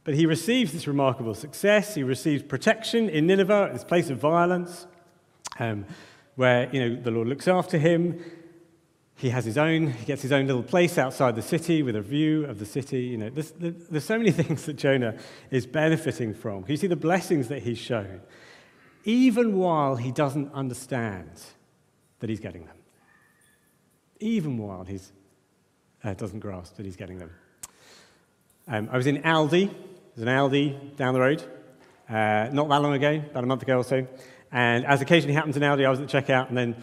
But 0.03 0.15
he 0.15 0.25
receives 0.25 0.73
this 0.73 0.87
remarkable 0.87 1.35
success. 1.35 1.95
He 1.95 2.03
receives 2.03 2.43
protection 2.43 3.09
in 3.09 3.27
Nineveh, 3.27 3.69
this 3.73 3.83
place 3.83 4.09
of 4.09 4.17
violence, 4.17 4.87
um, 5.59 5.85
where 6.35 6.69
you 6.73 6.89
know, 6.89 7.01
the 7.01 7.11
Lord 7.11 7.27
looks 7.27 7.47
after 7.47 7.77
him. 7.77 8.23
he 9.15 9.29
has 9.29 9.45
his 9.45 9.59
own, 9.59 9.91
he 9.91 10.05
gets 10.05 10.23
his 10.23 10.31
own 10.31 10.47
little 10.47 10.63
place 10.63 10.97
outside 10.97 11.35
the 11.35 11.43
city 11.43 11.83
with 11.83 11.95
a 11.95 12.01
view 12.01 12.45
of 12.45 12.57
the 12.57 12.65
city. 12.65 13.01
You 13.03 13.17
know, 13.17 13.29
there's, 13.29 13.53
there's 13.57 14.05
so 14.05 14.17
many 14.17 14.31
things 14.41 14.65
that 14.65 14.73
Jonah 14.73 15.15
is 15.51 15.67
benefiting 15.67 16.33
from. 16.33 16.65
You 16.67 16.77
see 16.77 16.87
the 16.87 16.95
blessings 16.95 17.47
that 17.49 17.61
he's 17.61 17.77
shown? 17.77 18.21
Even 19.03 19.57
while 19.57 19.95
he 19.95 20.11
doesn't 20.11 20.53
understand 20.53 21.41
that 22.19 22.29
he's 22.29 22.39
getting 22.39 22.65
them. 22.65 22.77
Even 24.19 24.57
while 24.57 24.83
he 24.83 24.99
uh, 26.03 26.13
doesn't 26.13 26.39
grasp 26.39 26.77
that 26.77 26.85
he's 26.85 26.95
getting 26.95 27.17
them. 27.17 27.31
Um, 28.67 28.89
I 28.91 28.97
was 28.97 29.07
in 29.07 29.23
Aldi. 29.23 29.73
There's 30.15 30.27
an 30.27 30.33
Aldi 30.33 30.95
down 30.95 31.13
the 31.13 31.19
road. 31.19 31.43
Uh, 32.07 32.49
not 32.51 32.69
that 32.69 32.81
long 32.81 32.93
ago, 32.93 33.23
about 33.31 33.43
a 33.43 33.47
month 33.47 33.63
ago 33.63 33.77
or 33.77 33.83
so. 33.83 34.05
And 34.51 34.85
as 34.85 35.01
occasionally 35.01 35.33
happens 35.33 35.57
in 35.57 35.63
Aldi, 35.63 35.85
I 35.85 35.89
was 35.89 35.99
at 35.99 36.07
the 36.07 36.21
checkout 36.21 36.49
and 36.49 36.57
then 36.57 36.75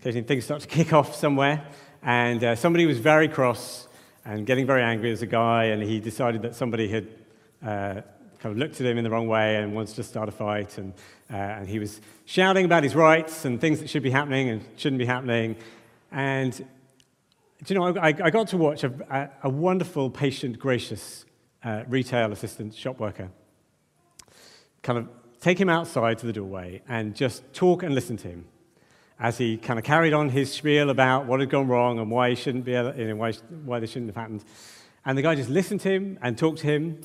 occasionally 0.00 0.26
things 0.26 0.44
start 0.44 0.62
to 0.62 0.68
kick 0.68 0.92
off 0.92 1.14
somewhere. 1.14 1.66
And 2.02 2.42
uh, 2.42 2.56
somebody 2.56 2.86
was 2.86 2.98
very 2.98 3.28
cross 3.28 3.88
and 4.24 4.46
getting 4.46 4.66
very 4.66 4.82
angry 4.82 5.10
as 5.10 5.22
a 5.22 5.26
guy, 5.26 5.64
and 5.64 5.82
he 5.82 6.00
decided 6.00 6.42
that 6.42 6.54
somebody 6.54 6.88
had 6.88 7.08
uh, 7.62 8.02
kind 8.38 8.52
of 8.52 8.56
looked 8.56 8.80
at 8.80 8.86
him 8.86 8.98
in 8.98 9.04
the 9.04 9.10
wrong 9.10 9.26
way 9.26 9.56
and 9.56 9.74
wants 9.74 9.94
to 9.94 10.02
start 10.02 10.28
a 10.28 10.32
fight. 10.32 10.78
And, 10.78 10.92
uh, 11.30 11.36
and 11.36 11.68
he 11.68 11.78
was 11.78 12.00
shouting 12.24 12.64
about 12.64 12.82
his 12.82 12.94
rights 12.94 13.44
and 13.44 13.60
things 13.60 13.80
that 13.80 13.90
should 13.90 14.02
be 14.02 14.10
happening 14.10 14.48
and 14.48 14.64
shouldn't 14.76 14.98
be 14.98 15.04
happening. 15.04 15.56
And, 16.10 16.58
you 17.66 17.74
know, 17.74 17.96
I, 17.98 18.08
I 18.08 18.30
got 18.30 18.48
to 18.48 18.56
watch 18.56 18.84
a, 18.84 19.30
a, 19.42 19.50
wonderful, 19.50 20.10
patient, 20.10 20.58
gracious 20.58 21.26
uh, 21.62 21.84
retail 21.86 22.32
assistant, 22.32 22.74
shop 22.74 22.98
worker, 22.98 23.30
kind 24.82 24.98
of 24.98 25.08
take 25.40 25.60
him 25.60 25.68
outside 25.68 26.18
to 26.18 26.26
the 26.26 26.32
doorway 26.32 26.82
and 26.88 27.14
just 27.14 27.52
talk 27.52 27.82
and 27.82 27.94
listen 27.94 28.16
to 28.18 28.28
him 28.28 28.46
as 29.20 29.36
he 29.36 29.56
kind 29.56 29.78
of 29.78 29.84
carried 29.84 30.12
on 30.12 30.30
his 30.30 30.52
spiel 30.52 30.90
about 30.90 31.26
what 31.26 31.40
had 31.40 31.50
gone 31.50 31.66
wrong 31.66 31.98
and 31.98 32.10
why 32.10 32.30
he 32.30 32.36
shouldn't 32.36 32.64
be, 32.64 32.72
you 32.72 33.08
know, 33.08 33.16
why, 33.16 33.32
why 33.64 33.80
this 33.80 33.90
shouldn't 33.90 34.08
have 34.08 34.16
happened. 34.16 34.44
And 35.04 35.18
the 35.18 35.22
guy 35.22 35.34
just 35.34 35.50
listened 35.50 35.80
to 35.82 35.90
him 35.90 36.18
and 36.22 36.38
talked 36.38 36.58
to 36.58 36.66
him 36.66 37.00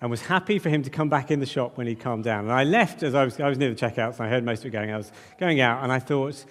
and 0.00 0.10
was 0.10 0.22
happy 0.22 0.58
for 0.58 0.68
him 0.68 0.82
to 0.82 0.90
come 0.90 1.08
back 1.08 1.30
in 1.30 1.40
the 1.40 1.46
shop 1.46 1.78
when 1.78 1.86
he 1.86 1.94
calmed 1.94 2.24
down. 2.24 2.44
And 2.44 2.52
I 2.52 2.64
left 2.64 3.02
as 3.02 3.14
I 3.14 3.24
was, 3.24 3.40
I 3.40 3.48
was 3.48 3.58
near 3.58 3.72
the 3.72 3.76
checkouts 3.76 4.18
and 4.18 4.26
I 4.26 4.28
heard 4.28 4.44
most 4.44 4.60
of 4.60 4.66
it 4.66 4.70
going. 4.70 4.92
I 4.92 4.96
was 4.96 5.10
going 5.38 5.60
out 5.60 5.82
and 5.82 5.90
I 5.90 5.98
thought, 5.98 6.44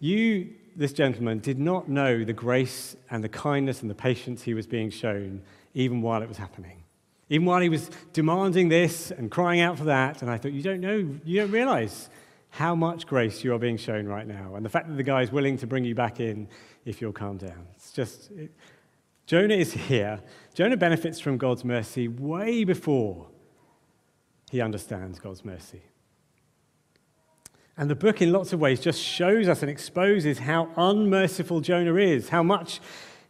you, 0.00 0.50
this 0.74 0.92
gentleman, 0.92 1.38
did 1.38 1.58
not 1.58 1.88
know 1.88 2.24
the 2.24 2.32
grace 2.32 2.96
and 3.10 3.22
the 3.22 3.28
kindness 3.28 3.82
and 3.82 3.90
the 3.90 3.94
patience 3.94 4.42
he 4.42 4.54
was 4.54 4.66
being 4.66 4.90
shown 4.90 5.42
even 5.74 6.02
while 6.02 6.22
it 6.22 6.28
was 6.28 6.36
happening. 6.36 6.82
Even 7.28 7.46
while 7.46 7.60
he 7.60 7.68
was 7.68 7.90
demanding 8.12 8.68
this 8.68 9.12
and 9.12 9.30
crying 9.30 9.60
out 9.60 9.78
for 9.78 9.84
that. 9.84 10.20
And 10.22 10.30
I 10.30 10.36
thought, 10.36 10.52
you 10.52 10.62
don't 10.62 10.80
know, 10.80 11.08
you 11.24 11.40
don't 11.40 11.52
realize 11.52 12.08
how 12.50 12.74
much 12.74 13.06
grace 13.06 13.44
you 13.44 13.54
are 13.54 13.58
being 13.58 13.76
shown 13.76 14.06
right 14.06 14.26
now. 14.26 14.56
And 14.56 14.64
the 14.64 14.68
fact 14.68 14.88
that 14.88 14.96
the 14.96 15.04
guy 15.04 15.22
is 15.22 15.30
willing 15.30 15.56
to 15.58 15.66
bring 15.68 15.84
you 15.84 15.94
back 15.94 16.18
in 16.18 16.48
if 16.84 17.00
you'll 17.00 17.12
calm 17.12 17.36
down. 17.36 17.68
It's 17.76 17.92
just, 17.92 18.32
it, 18.32 18.50
Jonah 19.30 19.54
is 19.54 19.72
here. 19.72 20.20
Jonah 20.54 20.76
benefits 20.76 21.20
from 21.20 21.38
God's 21.38 21.64
mercy 21.64 22.08
way 22.08 22.64
before 22.64 23.28
he 24.50 24.60
understands 24.60 25.20
God's 25.20 25.44
mercy. 25.44 25.82
And 27.76 27.88
the 27.88 27.94
book, 27.94 28.20
in 28.20 28.32
lots 28.32 28.52
of 28.52 28.58
ways, 28.58 28.80
just 28.80 29.00
shows 29.00 29.46
us 29.46 29.62
and 29.62 29.70
exposes 29.70 30.40
how 30.40 30.68
unmerciful 30.76 31.60
Jonah 31.60 31.94
is, 31.94 32.30
how 32.30 32.42
much 32.42 32.80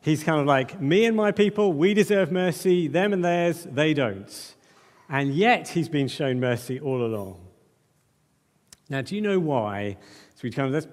he's 0.00 0.24
kind 0.24 0.40
of 0.40 0.46
like, 0.46 0.80
me 0.80 1.04
and 1.04 1.14
my 1.14 1.32
people, 1.32 1.74
we 1.74 1.92
deserve 1.92 2.32
mercy, 2.32 2.88
them 2.88 3.12
and 3.12 3.22
theirs, 3.22 3.68
they 3.70 3.92
don't. 3.92 4.54
And 5.10 5.34
yet 5.34 5.68
he's 5.68 5.90
been 5.90 6.08
shown 6.08 6.40
mercy 6.40 6.80
all 6.80 7.04
along. 7.04 7.46
Now, 8.88 9.02
do 9.02 9.14
you 9.14 9.20
know 9.20 9.38
why? 9.38 9.98
So 10.34 10.40
we 10.44 10.50
kind 10.50 10.68
of 10.68 10.72
let's 10.72 10.86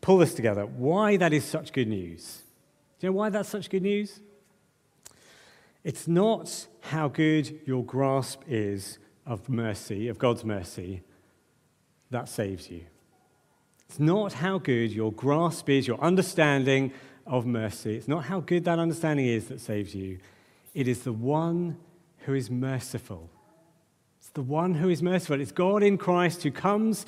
pull 0.00 0.16
this 0.16 0.32
together. 0.32 0.64
Why 0.64 1.18
that 1.18 1.34
is 1.34 1.44
such 1.44 1.74
good 1.74 1.88
news? 1.88 2.40
Do 2.98 3.06
you 3.06 3.12
know 3.12 3.18
why 3.18 3.28
that's 3.28 3.50
such 3.50 3.68
good 3.68 3.82
news? 3.82 4.20
It's 5.86 6.08
not 6.08 6.66
how 6.80 7.06
good 7.06 7.60
your 7.64 7.84
grasp 7.84 8.42
is 8.48 8.98
of 9.24 9.48
mercy, 9.48 10.08
of 10.08 10.18
God's 10.18 10.44
mercy, 10.44 11.04
that 12.10 12.28
saves 12.28 12.68
you. 12.68 12.80
It's 13.88 14.00
not 14.00 14.32
how 14.32 14.58
good 14.58 14.90
your 14.90 15.12
grasp 15.12 15.68
is, 15.68 15.86
your 15.86 16.00
understanding 16.00 16.92
of 17.24 17.46
mercy. 17.46 17.94
It's 17.94 18.08
not 18.08 18.24
how 18.24 18.40
good 18.40 18.64
that 18.64 18.80
understanding 18.80 19.26
is 19.26 19.46
that 19.46 19.60
saves 19.60 19.94
you. 19.94 20.18
It 20.74 20.88
is 20.88 21.04
the 21.04 21.12
one 21.12 21.78
who 22.24 22.34
is 22.34 22.50
merciful. 22.50 23.30
It's 24.18 24.30
the 24.30 24.42
one 24.42 24.74
who 24.74 24.88
is 24.88 25.04
merciful. 25.04 25.40
It's 25.40 25.52
God 25.52 25.84
in 25.84 25.98
Christ 25.98 26.42
who 26.42 26.50
comes 26.50 27.06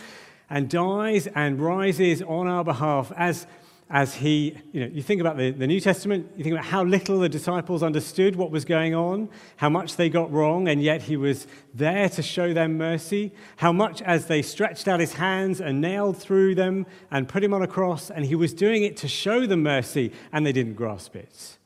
and 0.49 0.71
dies 0.71 1.27
and 1.35 1.61
rises 1.61 2.23
on 2.23 2.47
our 2.47 2.62
behalf 2.62 3.11
as, 3.17 3.45
as 3.90 4.14
he, 4.14 4.55
you 4.72 4.81
know, 4.81 4.87
you 4.87 5.03
think 5.03 5.20
about 5.20 5.38
the, 5.38 5.51
the 5.51 5.66
New 5.66 5.81
Testament, 5.81 6.31
you 6.37 6.44
think 6.44 6.55
about 6.55 6.66
how 6.66 6.85
little 6.85 7.18
the 7.20 7.29
disciples 7.29 7.83
understood 7.83 8.37
what 8.37 8.51
was 8.51 8.66
going 8.66 8.94
on, 8.94 9.31
how 9.57 9.70
much 9.70 9.96
they 9.96 10.11
got 10.11 10.31
wrong, 10.31 10.68
and 10.68 10.83
yet 10.83 11.03
he 11.03 11.16
was 11.16 11.46
there 11.72 12.09
to 12.11 12.22
show 12.22 12.53
them 12.53 12.77
mercy, 12.77 13.33
how 13.57 13.72
much 13.72 14.03
as 14.03 14.27
they 14.27 14.42
stretched 14.42 14.88
out 14.88 15.01
his 15.01 15.14
hands 15.14 15.59
and 15.61 15.81
nailed 15.81 16.18
through 16.18 16.55
them 16.55 16.85
and 17.11 17.29
put 17.29 17.42
him 17.42 17.55
on 17.55 17.62
a 17.62 17.66
cross, 17.66 18.11
and 18.11 18.27
he 18.27 18.35
was 18.35 18.53
doing 18.53 18.83
it 18.83 18.94
to 18.98 19.09
show 19.09 19.46
them 19.46 19.62
mercy, 19.62 20.12
and 20.33 20.44
they 20.44 20.53
didn't 20.53 20.74
grasp 20.74 21.16
it. 21.16 21.57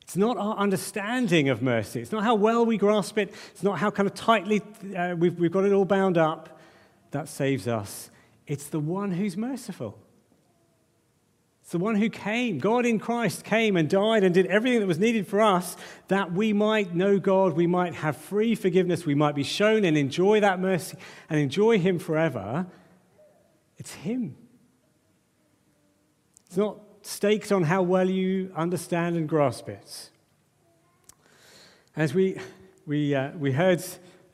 It's 0.00 0.16
not 0.16 0.38
our 0.38 0.56
understanding 0.56 1.50
of 1.50 1.60
mercy. 1.60 2.00
It's 2.00 2.12
not 2.12 2.24
how 2.24 2.34
well 2.34 2.64
we 2.64 2.78
grasp 2.78 3.18
it. 3.18 3.34
It's 3.50 3.62
not 3.62 3.78
how 3.78 3.90
kind 3.90 4.08
of 4.08 4.14
tightly 4.14 4.62
uh, 4.96 5.14
we've, 5.18 5.38
we've 5.38 5.52
got 5.52 5.66
it 5.66 5.72
all 5.72 5.84
bound 5.84 6.16
up 6.16 6.58
that 7.10 7.28
saves 7.28 7.68
us. 7.68 8.10
It's 8.46 8.68
the 8.68 8.80
one 8.80 9.10
who's 9.10 9.36
merciful. 9.36 9.98
It's 11.68 11.72
the 11.74 11.78
one 11.78 11.96
who 11.96 12.08
came. 12.08 12.60
God 12.60 12.86
in 12.86 12.98
Christ 12.98 13.44
came 13.44 13.76
and 13.76 13.90
died 13.90 14.24
and 14.24 14.32
did 14.32 14.46
everything 14.46 14.80
that 14.80 14.86
was 14.86 14.98
needed 14.98 15.26
for 15.26 15.42
us 15.42 15.76
that 16.06 16.32
we 16.32 16.54
might 16.54 16.94
know 16.94 17.18
God, 17.18 17.52
we 17.52 17.66
might 17.66 17.92
have 17.96 18.16
free 18.16 18.54
forgiveness, 18.54 19.04
we 19.04 19.14
might 19.14 19.34
be 19.34 19.42
shown 19.42 19.84
and 19.84 19.94
enjoy 19.94 20.40
that 20.40 20.60
mercy 20.60 20.96
and 21.28 21.38
enjoy 21.38 21.78
Him 21.78 21.98
forever. 21.98 22.66
It's 23.76 23.92
Him. 23.92 24.34
It's 26.46 26.56
not 26.56 26.78
staked 27.02 27.52
on 27.52 27.64
how 27.64 27.82
well 27.82 28.08
you 28.08 28.50
understand 28.56 29.16
and 29.16 29.28
grasp 29.28 29.68
it. 29.68 30.08
As 31.94 32.14
we, 32.14 32.40
we, 32.86 33.14
uh, 33.14 33.32
we 33.32 33.52
heard. 33.52 33.84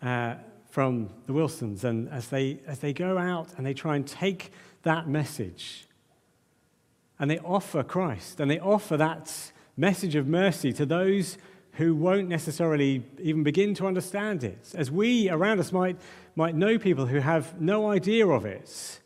Uh, 0.01 0.37
from 0.71 1.09
the 1.27 1.33
Wilsons. 1.33 1.85
And 1.85 2.09
as 2.09 2.31
they, 2.31 2.59
as 2.67 2.81
they 2.81 2.93
go 2.93 3.17
out 3.17 3.47
and 3.57 3.65
they 3.65 3.75
try 3.75 3.95
and 3.95 4.05
take 4.05 4.51
that 4.83 5.07
message 5.07 5.87
and 7.19 7.31
they 7.31 7.39
offer 7.39 7.83
Christ 7.83 8.41
and 8.41 8.51
they 8.51 8.59
offer 8.59 8.97
that 8.97 9.53
message 9.77 10.15
of 10.15 10.27
mercy 10.27 10.73
to 10.73 10.87
those 10.87 11.39
who 11.73 11.95
won't 11.95 12.29
necessarily 12.29 13.05
even 13.19 13.43
begin 13.43 13.75
to 13.75 13.87
understand 13.87 14.45
it, 14.45 14.73
as 14.75 14.91
we 14.91 15.29
around 15.29 15.59
us 15.59 15.73
might, 15.73 15.97
might 16.37 16.55
know 16.55 16.79
people 16.79 17.07
who 17.07 17.19
have 17.19 17.61
no 17.61 17.91
idea 17.91 18.27
of 18.27 18.45
it, 18.45 19.01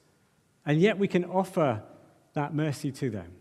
and 0.67 0.81
yet 0.81 0.99
we 0.99 1.09
can 1.09 1.25
offer 1.25 1.83
that 2.35 2.55
mercy 2.55 2.93
to 2.93 3.09
them. 3.09 3.33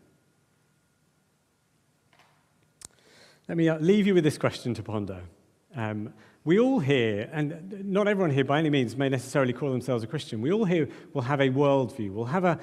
Let 3.49 3.57
me 3.57 3.67
uh, 3.67 3.79
leave 3.79 4.07
you 4.07 4.13
with 4.13 4.23
this 4.23 4.37
question 4.37 4.73
to 4.75 4.83
ponder. 4.83 5.21
Um, 5.75 6.13
we 6.45 6.59
all 6.59 6.79
here, 6.79 7.29
and 7.33 7.83
not 7.85 8.07
everyone 8.07 8.31
here 8.31 8.45
by 8.45 8.59
any 8.59 8.69
means 8.69 8.95
may 8.95 9.09
necessarily 9.09 9.51
call 9.51 9.71
themselves 9.71 10.03
a 10.05 10.07
Christian, 10.07 10.39
we 10.39 10.53
all 10.53 10.63
here 10.63 10.87
will 11.13 11.23
have 11.23 11.41
a 11.41 11.49
worldview. 11.49 12.11
We'll 12.11 12.25
have 12.25 12.45
a, 12.45 12.59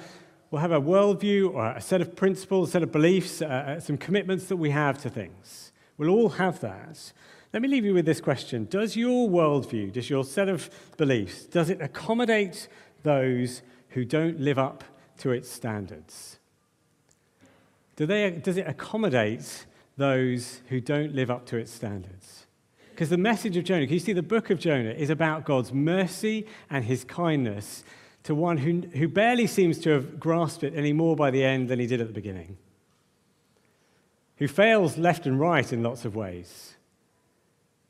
we'll 0.55 0.61
have 0.61 0.71
a 0.71 0.79
worldview 0.79 1.53
or 1.53 1.67
a 1.71 1.81
set 1.81 1.99
of 1.99 2.15
principles, 2.15 2.69
a 2.69 2.71
set 2.71 2.81
of 2.81 2.89
beliefs, 2.89 3.41
uh, 3.41 3.45
uh, 3.45 3.79
some 3.81 3.97
commitments 3.97 4.45
that 4.45 4.55
we 4.55 4.69
have 4.69 4.97
to 4.97 5.09
things. 5.09 5.73
We'll 5.97 6.07
all 6.07 6.29
have 6.29 6.61
that. 6.61 7.11
Let 7.51 7.61
me 7.61 7.67
leave 7.67 7.83
you 7.83 7.93
with 7.93 8.05
this 8.05 8.21
question 8.21 8.63
Does 8.69 8.95
your 8.95 9.27
worldview, 9.27 9.91
does 9.91 10.09
your 10.09 10.23
set 10.23 10.47
of 10.47 10.69
beliefs, 10.95 11.43
does 11.43 11.69
it 11.69 11.81
accommodate 11.81 12.69
those 13.03 13.63
who 13.89 14.05
don't 14.05 14.39
live 14.39 14.57
up 14.57 14.85
to 15.17 15.31
its 15.31 15.51
standards? 15.51 16.39
Do 17.97 18.05
they, 18.05 18.31
does 18.31 18.55
it 18.55 18.65
accommodate 18.65 19.65
those 19.97 20.61
who 20.69 20.79
don't 20.79 21.13
live 21.13 21.29
up 21.29 21.45
to 21.47 21.57
its 21.57 21.73
standards? 21.73 22.45
Because 22.91 23.09
the 23.09 23.17
message 23.17 23.57
of 23.57 23.65
Jonah, 23.65 23.87
can 23.87 23.95
you 23.95 23.99
see 23.99 24.13
the 24.13 24.23
book 24.23 24.49
of 24.49 24.59
Jonah 24.59 24.91
is 24.91 25.09
about 25.09 25.43
God's 25.43 25.73
mercy 25.73 26.47
and 26.69 26.85
his 26.85 27.03
kindness 27.03 27.83
to 28.25 28.33
one 28.33 28.57
who, 28.57 28.81
who 28.97 29.07
barely 29.07 29.45
seems 29.45 29.77
to 29.77 29.91
have 29.91 30.19
grasped 30.19 30.63
it 30.63 30.73
any 30.75 30.93
more 30.93 31.15
by 31.15 31.29
the 31.29 31.43
end 31.43 31.69
than 31.69 31.79
he 31.79 31.85
did 31.85 32.01
at 32.01 32.07
the 32.07 32.13
beginning, 32.13 32.57
who 34.37 34.47
fails 34.47 34.97
left 34.97 35.27
and 35.27 35.39
right 35.39 35.71
in 35.71 35.83
lots 35.83 36.05
of 36.05 36.15
ways. 36.15 36.75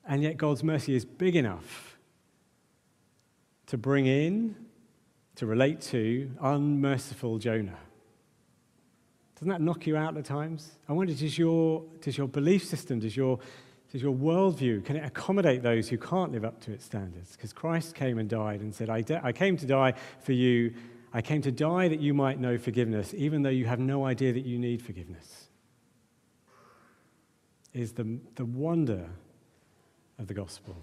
And 0.06 0.22
yet 0.22 0.36
God's 0.36 0.62
mercy 0.62 0.94
is 0.94 1.06
big 1.06 1.38
enough 1.38 1.98
to 3.68 3.78
bring 3.78 4.08
in, 4.08 4.56
to 5.36 5.46
relate 5.46 5.80
to 5.82 6.30
unmerciful 6.42 7.38
Jonah. 7.38 7.80
Doesn't 9.36 9.50
that 9.50 9.62
knock 9.62 9.88
you 9.88 9.96
out 9.96 10.18
at 10.18 10.26
times? 10.26 10.72
I 10.90 10.94
wonder, 10.94 11.14
does 11.14 11.38
your, 11.38 11.86
does 12.02 12.18
your 12.18 12.28
belief 12.28 12.66
system, 12.66 13.00
does 13.00 13.16
your 13.16 13.40
does 13.96 14.02
your 14.02 14.14
worldview, 14.14 14.84
can 14.84 14.98
it 14.98 15.06
accommodate 15.06 15.64
those 15.64 15.88
who 15.88 15.98
can't 15.98 16.34
live 16.34 16.44
up 16.44 16.60
to 16.64 16.74
its 16.74 16.84
standards? 16.84 17.32
Because 17.32 17.54
Christ 17.54 17.96
came 17.96 18.18
and 18.18 18.30
died 18.30 18.60
and 18.60 18.76
said, 18.76 18.90
I, 18.90 19.00
de- 19.00 19.26
I 19.26 19.32
came 19.32 19.56
to 19.56 19.66
die 19.66 19.94
for 20.20 20.34
you. 20.34 20.74
I 21.14 21.22
came 21.22 21.42
to 21.44 21.52
die 21.54 21.88
that 21.88 22.02
you 22.02 22.14
might 22.14 22.38
know 22.38 22.58
forgiveness, 22.58 23.14
even 23.16 23.42
though 23.42 23.50
you 23.50 23.64
have 23.68 23.80
no 23.80 24.04
idea 24.04 24.34
that 24.34 24.46
you 24.46 24.60
need 24.60 24.82
forgiveness. 24.82 25.48
Is 27.72 27.94
the, 27.94 28.20
the 28.36 28.44
wonder 28.44 29.08
of 30.20 30.28
the 30.28 30.34
gospel. 30.34 30.76